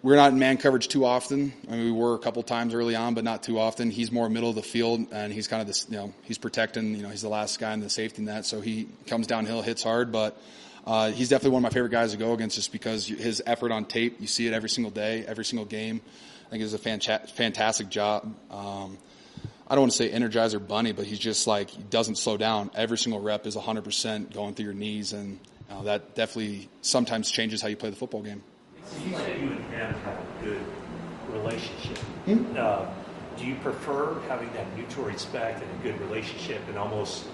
we're 0.00 0.16
not 0.16 0.32
in 0.32 0.38
man 0.38 0.58
coverage 0.58 0.88
too 0.88 1.04
often. 1.04 1.52
I 1.68 1.72
mean, 1.72 1.84
we 1.86 1.92
were 1.92 2.14
a 2.14 2.18
couple 2.18 2.42
times 2.44 2.72
early 2.72 2.94
on, 2.94 3.14
but 3.14 3.24
not 3.24 3.42
too 3.42 3.58
often. 3.58 3.90
He's 3.90 4.12
more 4.12 4.28
middle 4.28 4.50
of 4.50 4.54
the 4.54 4.62
field, 4.62 5.06
and 5.10 5.32
he's 5.32 5.48
kind 5.48 5.60
of 5.60 5.66
this, 5.66 5.86
you 5.90 5.96
know, 5.96 6.14
he's 6.22 6.38
protecting. 6.38 6.94
You 6.94 7.02
know, 7.02 7.08
he's 7.08 7.22
the 7.22 7.28
last 7.28 7.58
guy 7.58 7.72
in 7.72 7.80
the 7.80 7.90
safety 7.90 8.22
net, 8.22 8.46
so 8.46 8.60
he 8.60 8.88
comes 9.06 9.26
downhill, 9.26 9.62
hits 9.62 9.82
hard, 9.82 10.12
but. 10.12 10.40
Uh, 10.86 11.10
he's 11.10 11.28
definitely 11.28 11.50
one 11.50 11.64
of 11.64 11.70
my 11.70 11.74
favorite 11.74 11.90
guys 11.90 12.12
to 12.12 12.16
go 12.16 12.32
against 12.32 12.56
just 12.56 12.72
because 12.72 13.06
his 13.06 13.42
effort 13.46 13.72
on 13.72 13.84
tape, 13.84 14.20
you 14.20 14.26
see 14.26 14.46
it 14.46 14.52
every 14.52 14.68
single 14.68 14.90
day, 14.90 15.24
every 15.26 15.44
single 15.44 15.66
game. 15.66 16.00
I 16.46 16.50
think 16.50 16.62
he 16.62 16.64
does 16.64 16.74
a 16.74 16.78
fanta- 16.78 17.28
fantastic 17.30 17.90
job. 17.90 18.34
Um, 18.50 18.96
I 19.70 19.74
don't 19.74 19.82
want 19.82 19.92
to 19.92 19.98
say 19.98 20.10
energizer 20.10 20.66
bunny, 20.66 20.92
but 20.92 21.04
he's 21.04 21.18
just 21.18 21.46
like, 21.46 21.68
he 21.68 21.82
doesn't 21.82 22.16
slow 22.16 22.38
down. 22.38 22.70
Every 22.74 22.96
single 22.96 23.20
rep 23.20 23.46
is 23.46 23.54
100% 23.54 24.32
going 24.32 24.54
through 24.54 24.64
your 24.64 24.74
knees, 24.74 25.12
and 25.12 25.38
uh, 25.70 25.82
that 25.82 26.14
definitely 26.14 26.70
sometimes 26.80 27.30
changes 27.30 27.60
how 27.60 27.68
you 27.68 27.76
play 27.76 27.90
the 27.90 27.96
football 27.96 28.22
game. 28.22 28.42
You 29.04 29.14
said 29.14 29.40
you 29.40 29.48
and 29.48 29.64
him 29.64 29.94
have 29.94 30.18
a 30.18 30.44
good 30.44 30.60
relationship. 31.32 31.98
Hmm? 31.98 32.56
Uh, 32.56 32.86
do 33.36 33.46
you 33.46 33.56
prefer 33.56 34.18
having 34.28 34.50
that 34.54 34.74
mutual 34.74 35.04
respect 35.04 35.62
and 35.62 35.70
a 35.70 35.82
good 35.82 36.00
relationship 36.00 36.60
and 36.68 36.78
almost, 36.78 37.24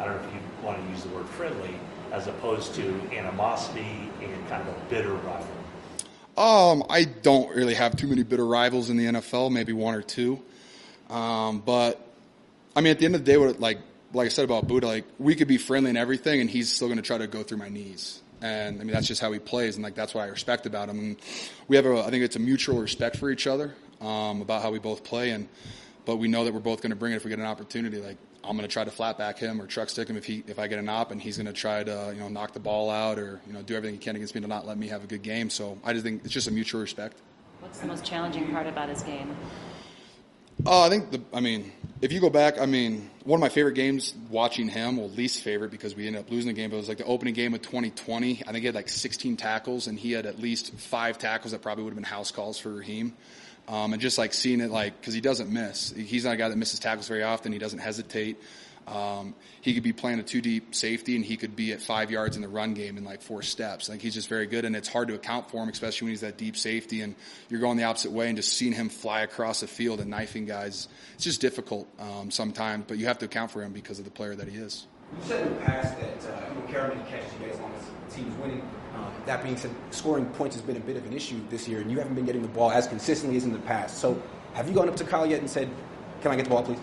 I 0.00 0.04
don't 0.04 0.20
know 0.20 0.28
if 0.28 0.34
you 0.34 0.40
want 0.64 0.84
to 0.84 0.90
use 0.90 1.02
the 1.04 1.10
word 1.10 1.26
friendly, 1.26 1.76
as 2.14 2.28
opposed 2.28 2.74
to 2.76 2.82
animosity 3.12 4.08
and 4.22 4.48
kind 4.48 4.66
of 4.66 4.68
a 4.68 4.80
bitter 4.88 5.12
rivalry? 5.12 5.50
Um, 6.36 6.84
I 6.88 7.04
don't 7.04 7.54
really 7.54 7.74
have 7.74 7.96
too 7.96 8.06
many 8.06 8.22
bitter 8.22 8.46
rivals 8.46 8.88
in 8.88 8.96
the 8.96 9.06
NFL, 9.06 9.50
maybe 9.50 9.72
one 9.72 9.94
or 9.94 10.02
two. 10.02 10.40
Um, 11.10 11.60
but 11.60 12.00
I 12.74 12.80
mean, 12.80 12.92
at 12.92 12.98
the 12.98 13.04
end 13.04 13.14
of 13.16 13.24
the 13.24 13.32
day, 13.32 13.36
what 13.36 13.60
like 13.60 13.78
like 14.12 14.26
I 14.26 14.28
said 14.28 14.44
about 14.44 14.68
Budda, 14.68 14.84
like 14.84 15.04
we 15.18 15.34
could 15.34 15.48
be 15.48 15.58
friendly 15.58 15.90
and 15.90 15.98
everything, 15.98 16.40
and 16.40 16.48
he's 16.48 16.72
still 16.72 16.88
going 16.88 16.98
to 16.98 17.02
try 17.02 17.18
to 17.18 17.26
go 17.26 17.42
through 17.42 17.58
my 17.58 17.68
knees. 17.68 18.20
And 18.40 18.80
I 18.80 18.84
mean, 18.84 18.92
that's 18.92 19.08
just 19.08 19.20
how 19.20 19.32
he 19.32 19.38
plays, 19.38 19.74
and 19.74 19.82
like 19.82 19.94
that's 19.94 20.14
what 20.14 20.22
I 20.22 20.26
respect 20.28 20.66
about 20.66 20.88
him. 20.88 20.98
And 20.98 21.16
we 21.68 21.76
have 21.76 21.86
a, 21.86 22.04
I 22.04 22.10
think 22.10 22.24
it's 22.24 22.36
a 22.36 22.40
mutual 22.40 22.80
respect 22.80 23.16
for 23.16 23.30
each 23.30 23.46
other 23.46 23.74
um, 24.00 24.40
about 24.40 24.62
how 24.62 24.70
we 24.70 24.78
both 24.78 25.02
play, 25.04 25.30
and 25.30 25.48
but 26.04 26.16
we 26.16 26.28
know 26.28 26.44
that 26.44 26.54
we're 26.54 26.60
both 26.60 26.80
going 26.80 26.90
to 26.90 26.96
bring 26.96 27.12
it 27.12 27.16
if 27.16 27.24
we 27.24 27.30
get 27.30 27.38
an 27.38 27.44
opportunity. 27.44 27.98
Like 28.00 28.18
I'm 28.46 28.56
going 28.56 28.68
to 28.68 28.72
try 28.72 28.84
to 28.84 28.90
flat 28.90 29.18
back 29.18 29.38
him 29.38 29.60
or 29.60 29.66
truck 29.66 29.88
stick 29.88 30.08
him 30.08 30.16
if 30.16 30.24
he 30.24 30.44
if 30.46 30.58
I 30.58 30.66
get 30.66 30.78
an 30.78 30.88
op, 30.88 31.10
and 31.10 31.20
he's 31.20 31.36
going 31.36 31.46
to 31.46 31.52
try 31.52 31.82
to 31.82 32.12
you 32.14 32.20
know 32.20 32.28
knock 32.28 32.52
the 32.52 32.60
ball 32.60 32.90
out 32.90 33.18
or 33.18 33.40
you 33.46 33.52
know 33.52 33.62
do 33.62 33.74
everything 33.74 33.98
he 33.98 34.04
can 34.04 34.16
against 34.16 34.34
me 34.34 34.40
to 34.40 34.46
not 34.46 34.66
let 34.66 34.78
me 34.78 34.88
have 34.88 35.04
a 35.04 35.06
good 35.06 35.22
game. 35.22 35.50
So 35.50 35.78
I 35.84 35.92
just 35.92 36.04
think 36.04 36.24
it's 36.24 36.32
just 36.32 36.48
a 36.48 36.50
mutual 36.50 36.80
respect. 36.80 37.18
What's 37.60 37.78
the 37.78 37.86
most 37.86 38.04
challenging 38.04 38.50
part 38.50 38.66
about 38.66 38.88
his 38.88 39.02
game? 39.02 39.34
Uh, 40.66 40.86
I 40.86 40.88
think 40.88 41.10
the, 41.10 41.20
I 41.32 41.40
mean, 41.40 41.72
if 42.00 42.12
you 42.12 42.20
go 42.20 42.30
back, 42.30 42.60
I 42.60 42.66
mean, 42.66 43.10
one 43.24 43.38
of 43.38 43.40
my 43.40 43.48
favorite 43.48 43.74
games 43.74 44.14
watching 44.30 44.68
him, 44.68 44.96
well, 44.96 45.08
least 45.08 45.42
favorite 45.42 45.70
because 45.70 45.96
we 45.96 46.06
ended 46.06 46.20
up 46.20 46.30
losing 46.30 46.48
the 46.48 46.54
game, 46.54 46.70
but 46.70 46.76
it 46.76 46.80
was 46.80 46.88
like 46.88 46.98
the 46.98 47.04
opening 47.04 47.34
game 47.34 47.54
of 47.54 47.62
2020. 47.62 48.42
I 48.46 48.52
think 48.52 48.58
he 48.58 48.66
had 48.66 48.74
like 48.74 48.88
16 48.88 49.36
tackles 49.36 49.88
and 49.88 49.98
he 49.98 50.12
had 50.12 50.26
at 50.26 50.38
least 50.38 50.74
five 50.74 51.18
tackles 51.18 51.52
that 51.52 51.62
probably 51.62 51.84
would 51.84 51.90
have 51.90 51.96
been 51.96 52.04
house 52.04 52.30
calls 52.30 52.58
for 52.58 52.72
Raheem. 52.72 53.14
Um, 53.66 53.94
and 53.94 54.02
just 54.02 54.18
like 54.18 54.34
seeing 54.34 54.60
it 54.60 54.70
like, 54.70 55.00
cause 55.02 55.14
he 55.14 55.22
doesn't 55.22 55.50
miss. 55.50 55.90
He's 55.90 56.24
not 56.24 56.34
a 56.34 56.36
guy 56.36 56.48
that 56.50 56.56
misses 56.56 56.80
tackles 56.80 57.08
very 57.08 57.22
often. 57.22 57.52
He 57.52 57.58
doesn't 57.58 57.78
hesitate. 57.78 58.36
Um, 58.86 59.34
he 59.62 59.72
could 59.72 59.82
be 59.82 59.92
playing 59.92 60.18
a 60.18 60.22
two 60.22 60.42
deep 60.42 60.74
safety 60.74 61.16
and 61.16 61.24
he 61.24 61.36
could 61.36 61.56
be 61.56 61.72
at 61.72 61.80
five 61.80 62.10
yards 62.10 62.36
in 62.36 62.42
the 62.42 62.48
run 62.48 62.74
game 62.74 62.98
in 62.98 63.04
like 63.04 63.22
four 63.22 63.42
steps. 63.42 63.88
Like 63.88 64.02
he's 64.02 64.14
just 64.14 64.28
very 64.28 64.46
good 64.46 64.64
and 64.64 64.76
it's 64.76 64.88
hard 64.88 65.08
to 65.08 65.14
account 65.14 65.50
for 65.50 65.62
him, 65.62 65.68
especially 65.68 66.06
when 66.06 66.12
he's 66.12 66.20
that 66.20 66.36
deep 66.36 66.56
safety 66.56 67.00
and 67.00 67.14
you're 67.48 67.60
going 67.60 67.78
the 67.78 67.84
opposite 67.84 68.12
way 68.12 68.28
and 68.28 68.36
just 68.36 68.52
seeing 68.52 68.72
him 68.72 68.88
fly 68.88 69.22
across 69.22 69.60
the 69.60 69.66
field 69.66 70.00
and 70.00 70.10
knifing 70.10 70.44
guys. 70.44 70.88
It's 71.14 71.24
just 71.24 71.40
difficult, 71.40 71.88
um, 71.98 72.30
sometimes, 72.30 72.84
but 72.86 72.98
you 72.98 73.06
have 73.06 73.18
to 73.18 73.24
account 73.24 73.50
for 73.50 73.62
him 73.62 73.72
because 73.72 73.98
of 73.98 74.04
the 74.04 74.10
player 74.10 74.34
that 74.34 74.48
he 74.48 74.58
is. 74.58 74.86
You 75.18 75.28
said 75.28 75.46
in 75.46 75.54
the 75.54 75.60
past 75.60 75.98
that 76.00 76.26
uh, 76.26 76.48
you 76.48 76.60
don't 76.60 76.68
care 76.68 76.82
how 76.82 76.88
many 76.88 77.08
catches 77.08 77.32
you 77.40 77.46
as 77.46 77.58
long 77.60 77.72
as 77.74 77.84
the 77.84 78.16
team's 78.16 78.36
winning. 78.38 78.68
Um, 78.94 79.12
that 79.26 79.42
being 79.42 79.56
said, 79.56 79.70
scoring 79.90 80.26
points 80.26 80.54
has 80.54 80.62
been 80.62 80.76
a 80.76 80.80
bit 80.80 80.96
of 80.96 81.04
an 81.06 81.12
issue 81.12 81.40
this 81.50 81.66
year, 81.66 81.80
and 81.80 81.90
you 81.90 81.98
haven't 81.98 82.14
been 82.14 82.26
getting 82.26 82.42
the 82.42 82.48
ball 82.48 82.70
as 82.70 82.86
consistently 82.86 83.36
as 83.36 83.44
in 83.44 83.52
the 83.52 83.58
past. 83.60 83.98
So, 83.98 84.20
have 84.52 84.68
you 84.68 84.74
gone 84.74 84.88
up 84.88 84.96
to 84.96 85.04
Kyle 85.04 85.26
yet 85.26 85.40
and 85.40 85.50
said, 85.50 85.68
"Can 86.22 86.30
I 86.30 86.36
get 86.36 86.44
the 86.44 86.50
ball, 86.50 86.62
please"? 86.62 86.78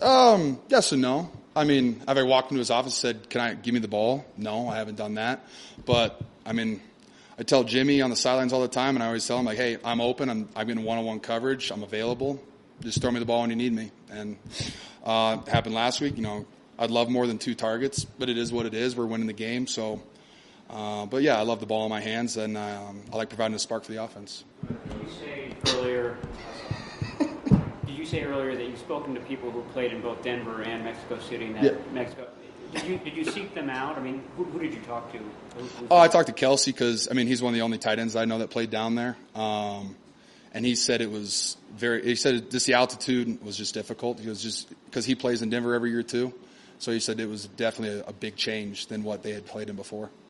Um, 0.00 0.58
yes 0.68 0.92
and 0.92 1.02
no. 1.02 1.30
I 1.54 1.64
mean, 1.64 2.02
have 2.06 2.18
I 2.18 2.22
walked 2.22 2.50
into 2.50 2.58
his 2.58 2.70
office 2.70 3.02
and 3.02 3.16
said, 3.16 3.30
"Can 3.30 3.40
I 3.40 3.54
give 3.54 3.74
me 3.74 3.80
the 3.80 3.88
ball?" 3.88 4.24
No, 4.36 4.68
I 4.68 4.76
haven't 4.76 4.96
done 4.96 5.14
that. 5.14 5.44
But 5.84 6.20
I 6.44 6.52
mean, 6.52 6.80
I 7.38 7.42
tell 7.42 7.64
Jimmy 7.64 8.00
on 8.02 8.10
the 8.10 8.16
sidelines 8.16 8.52
all 8.52 8.62
the 8.62 8.68
time, 8.68 8.96
and 8.96 9.02
I 9.02 9.06
always 9.06 9.26
tell 9.26 9.38
him 9.38 9.46
like, 9.46 9.58
"Hey, 9.58 9.78
I'm 9.84 10.00
open. 10.00 10.30
I'm 10.30 10.48
I'm 10.56 10.66
getting 10.66 10.84
one-on-one 10.84 11.20
coverage. 11.20 11.70
I'm 11.70 11.82
available. 11.82 12.42
Just 12.80 13.00
throw 13.00 13.10
me 13.10 13.20
the 13.20 13.26
ball 13.26 13.42
when 13.42 13.50
you 13.50 13.56
need 13.56 13.72
me." 13.72 13.90
And 14.10 14.36
uh, 15.04 15.38
happened 15.46 15.74
last 15.74 16.00
week. 16.00 16.16
You 16.16 16.22
know, 16.22 16.46
I'd 16.78 16.90
love 16.90 17.10
more 17.10 17.26
than 17.26 17.38
two 17.38 17.54
targets, 17.54 18.04
but 18.04 18.28
it 18.28 18.38
is 18.38 18.52
what 18.52 18.66
it 18.66 18.74
is. 18.74 18.96
We're 18.96 19.06
winning 19.06 19.26
the 19.26 19.32
game, 19.32 19.66
so. 19.66 20.00
Uh, 20.68 21.06
but 21.06 21.22
yeah, 21.22 21.38
I 21.38 21.42
love 21.42 21.60
the 21.60 21.66
ball 21.66 21.84
in 21.84 21.90
my 21.90 22.00
hands, 22.00 22.36
and 22.36 22.56
um, 22.56 23.02
I 23.12 23.16
like 23.16 23.28
providing 23.28 23.54
a 23.54 23.58
spark 23.58 23.84
for 23.84 23.92
the 23.92 24.02
offense. 24.02 24.44
Did 24.66 24.78
you 25.02 25.08
say 25.20 25.52
earlier? 25.76 26.16
Did 27.86 27.96
you 27.96 28.04
say 28.04 28.22
earlier 28.24 28.56
that 28.56 28.64
you've 28.66 28.78
spoken 28.78 29.14
to 29.14 29.20
people 29.20 29.50
who 29.50 29.62
played 29.72 29.92
in 29.92 30.00
both 30.02 30.22
Denver 30.22 30.62
and 30.62 30.84
Mexico 30.84 31.18
City? 31.20 31.46
And 31.46 31.54
that 31.56 31.64
Yeah. 31.64 31.70
Mexico. 31.92 32.26
Did 32.72 32.84
you 32.84 32.98
did 32.98 33.16
you 33.16 33.24
seek 33.24 33.54
them 33.54 33.70
out? 33.70 33.96
I 33.96 34.02
mean, 34.02 34.22
who, 34.36 34.44
who 34.44 34.58
did 34.58 34.74
you 34.74 34.80
talk 34.80 35.12
to? 35.12 35.18
Who- 35.18 35.24
who- 35.64 35.86
Oh, 35.90 35.98
I 35.98 36.08
talked 36.08 36.26
to 36.26 36.32
Kelce 36.34 36.66
because 36.66 37.08
I 37.10 37.14
mean 37.14 37.28
he's 37.28 37.40
one 37.40 37.52
of 37.52 37.54
the 37.54 37.62
only 37.62 37.78
tight 37.78 37.98
ends 38.00 38.16
I 38.16 38.24
know 38.24 38.38
that 38.38 38.50
played 38.50 38.70
down 38.70 38.96
there, 38.96 39.16
um, 39.36 39.94
and 40.52 40.66
he 40.66 40.74
said 40.74 41.00
it 41.00 41.10
was 41.10 41.56
very. 41.76 42.02
He 42.04 42.16
said 42.16 42.50
just 42.50 42.66
the 42.66 42.74
altitude 42.74 43.40
was 43.42 43.56
just 43.56 43.72
difficult. 43.72 44.18
He 44.18 44.28
was 44.28 44.42
just 44.42 44.68
because 44.86 45.06
he 45.06 45.14
plays 45.14 45.42
in 45.42 45.48
Denver 45.50 45.74
every 45.74 45.90
year 45.90 46.02
too, 46.02 46.34
so 46.80 46.90
he 46.90 46.98
said 46.98 47.20
it 47.20 47.28
was 47.28 47.46
definitely 47.46 48.00
a, 48.00 48.06
a 48.06 48.12
big 48.12 48.34
change 48.34 48.88
than 48.88 49.04
what 49.04 49.22
they 49.22 49.30
had 49.30 49.46
played 49.46 49.70
in 49.70 49.76
before. 49.76 50.10